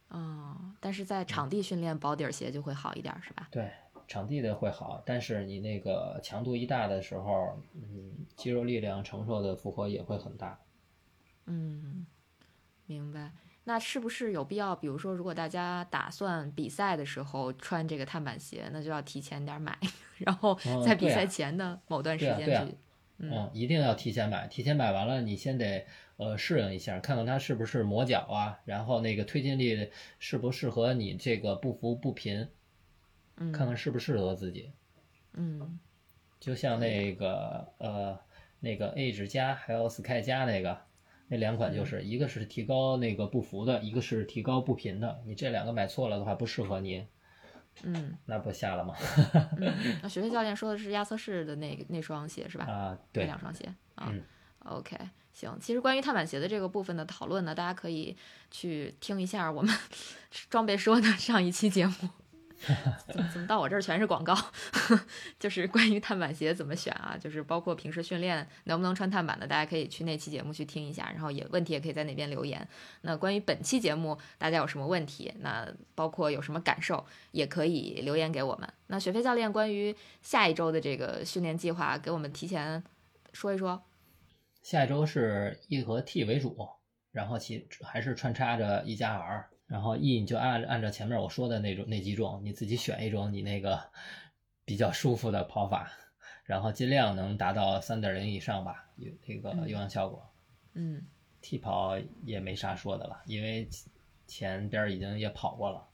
[0.09, 3.47] 哦，但是在场地训练薄底儿鞋就会好一点，是吧？
[3.51, 3.71] 对，
[4.07, 10.59] 场地的会好，但是你那个强度一大的时候，嗯，肌肉力量承受的负荷也会很大。
[11.45, 12.05] 嗯，
[12.85, 13.31] 明白。
[13.65, 14.75] 那是不是有必要？
[14.75, 19.77] 比如说，如果大家打算比赛的时候穿这个碳板鞋，那就要提前点买，
[20.19, 20.53] 然后
[20.85, 22.45] 在比赛前的某段时间去。
[22.45, 22.67] 对啊，
[23.19, 24.47] 嗯，一定要提前买。
[24.47, 25.85] 提前买完了，你先得
[26.17, 29.89] 呃适应一下，看看它是不是磨脚啊，然后那个推进力
[30.19, 32.49] 适不适合你这个步幅不平，
[33.37, 34.71] 嗯，看看适不适合自己。
[35.33, 35.79] 嗯，
[36.39, 38.19] 就像那个呃
[38.59, 40.81] 那个 Age 加还有 Sky 加那个。
[41.27, 45.21] 那两款就是一个是提高那个不服的，一个是提高不频的。
[45.25, 47.05] 你这两个买错了的话，不适合你，
[47.83, 48.95] 嗯， 那不下了吗？
[49.57, 52.65] 嗯，那学飞教练说的是亚瑟士的那个那双鞋是吧？
[52.65, 53.65] 啊，对，那两双鞋
[53.95, 54.09] 啊。
[54.11, 54.21] 嗯、
[54.65, 54.95] OK，
[55.31, 55.57] 行。
[55.59, 58.15] 其实关于碳板鞋的这个部分的讨论呢，大家可以
[58.51, 59.75] 去听一下我们
[60.49, 61.93] 装备说的上一期节目。
[63.07, 64.35] 怎么怎么到我这儿全是广告？
[65.37, 67.17] 就是关于碳板鞋怎么选啊？
[67.19, 72.65] 就是包括平时训练能不能穿碳板的，大家可以去那期节目去听一下，然后也问题也可以在那边留言。
[73.01, 75.33] 那关于本期节目大家有什么问题？
[75.39, 78.67] 那包括有什么感受，也可以留言给我们。
[78.87, 82.83] 那雪飞教练关于下一周的这个训练计划，给我们提前
[83.33, 83.83] 说一说。
[84.61, 86.55] 下一周是 E 和 T 为主，
[87.11, 89.49] 然后其还是穿插着 E 加 R。
[89.73, 93.81] 然后 E 你就按按照前面我说的那种那几种，你自己选一种你那个
[94.65, 95.91] 比较舒服的跑法，
[96.43, 100.29] 然后尽量能达到三点零以上吧，有这个有氧效果。
[100.75, 101.01] 嗯
[101.41, 103.67] ，T 跑也没啥说的了，因为
[104.27, 105.87] 前边已经也跑过了。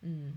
[0.00, 0.36] 嗯，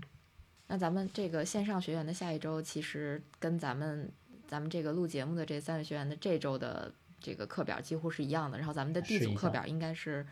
[0.68, 4.12] 那咱们这个线上学员的下一周，其实跟咱们
[4.46, 8.56] 咱们这个录节目的这三位学员的这周的这个课表几乎是一样的。
[8.56, 10.24] 然后咱们的 D 组课表应该是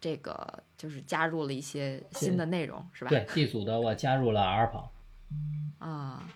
[0.00, 3.10] 这个就是加入了一些新的内容，是吧？
[3.10, 4.90] 对，D 组的我加入了 R 跑。
[5.78, 6.26] 啊，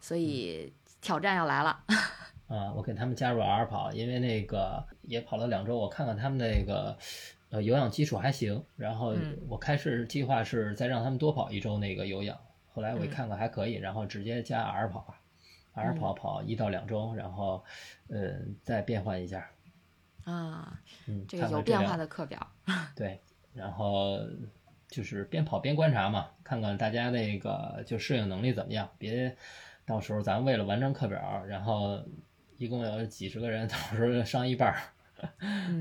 [0.00, 1.84] 所以挑战要来了。
[2.48, 6.96] 啊，我给他们加入 R 跑，因为那个也跑了两周，我看看他们那个
[7.50, 8.62] 呃有氧基础还行。
[8.76, 9.14] 然后
[9.48, 12.38] 我开始计划是再让他们多跑一周那个有氧，
[12.72, 15.20] 后来我一看看还可以，然后直接加 R 跑吧
[15.72, 17.64] ，R 跑跑一到两周，然后
[18.08, 19.48] 呃再变换一下。
[20.24, 22.46] 啊，嗯，这个有变化的课表。
[22.96, 23.20] 对，
[23.54, 24.18] 然后
[24.88, 29.36] 就是边跑边观察嘛，看看大家那个就适应能力怎么样，别
[29.86, 32.02] 到时候咱为了完成课表，然后
[32.56, 35.28] 一共有几十个人， 到时候伤一半儿，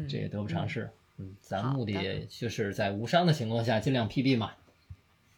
[0.09, 0.89] 这也得不偿失。
[1.17, 4.51] 嗯，咱目的就是在无伤的情况下尽量 PB 嘛。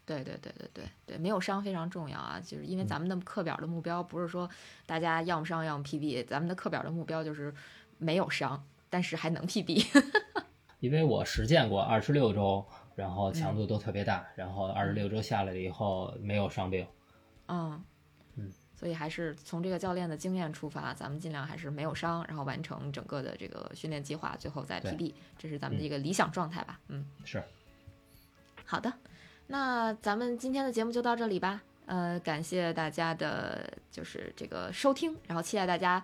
[0.06, 4.49] 对对对对对对，没有伤非常重要啊，就是因为咱们的课表的目标不是说
[4.86, 7.53] 大家要么伤要么 PB，咱们的课表的目标就是
[7.97, 8.64] 没有伤。
[8.89, 9.86] 但是还能 PB，
[10.79, 12.65] 因为我实践过二十六周，
[12.95, 16.88] 然后强度都特别大，然后二十六周下来了以后没有伤病。
[17.47, 17.83] 嗯，
[18.36, 26.79] 嗯，所以还是从这个教练的经验出发，咱们尽量还是没有伤，然后完成整个的这个训练计划，最后再 PB，这是咱们的一个理想状态吧？
[26.88, 27.43] 嗯，是。
[28.63, 28.91] 好的，
[29.47, 31.61] 那咱们今天的节目就到这里吧。
[31.88, 36.03] 呃，感谢大家的就是这个收听，然后期待大家。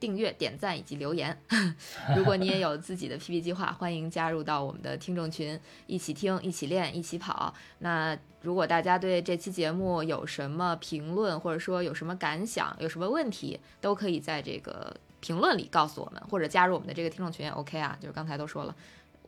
[0.00, 1.38] 订阅、点赞以及留言。
[2.16, 7.54] 如果你也有自己的 PB 计划，欢迎加入到我们的听众群，一起听、一起练、一起跑。
[7.80, 17.94] 那如果大家对这期节目有什么评论，或者说有什么感想、有什么问题，都可以在这个评论里告诉我们，或者加入我们的这个听众群也 OK 啊。
[18.00, 18.74] 就是刚才都说了，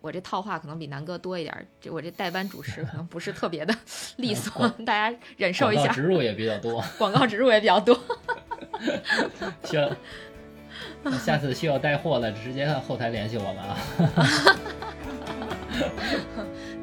[0.00, 3.74] 我这套话可能比南哥多一点，这我这代班主持可能不是特别的
[4.16, 5.92] 利索，大家忍受一下。
[5.92, 7.94] 植入也比较多，广告植入也比较多。
[9.64, 9.94] 行。
[11.24, 13.76] 下次需要带货了，直接后台联系我们啊，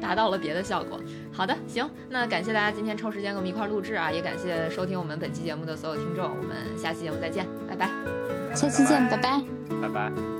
[0.00, 1.00] 达到了别的效果。
[1.32, 7.88] 好的，行，那感谢大家今天抽时间跟我们一块录制啊，也感谢收听我们本期节目的所有听众，我们下期节目再见，拜拜。
[8.54, 9.40] 下期见，拜拜，
[9.80, 10.39] 拜拜。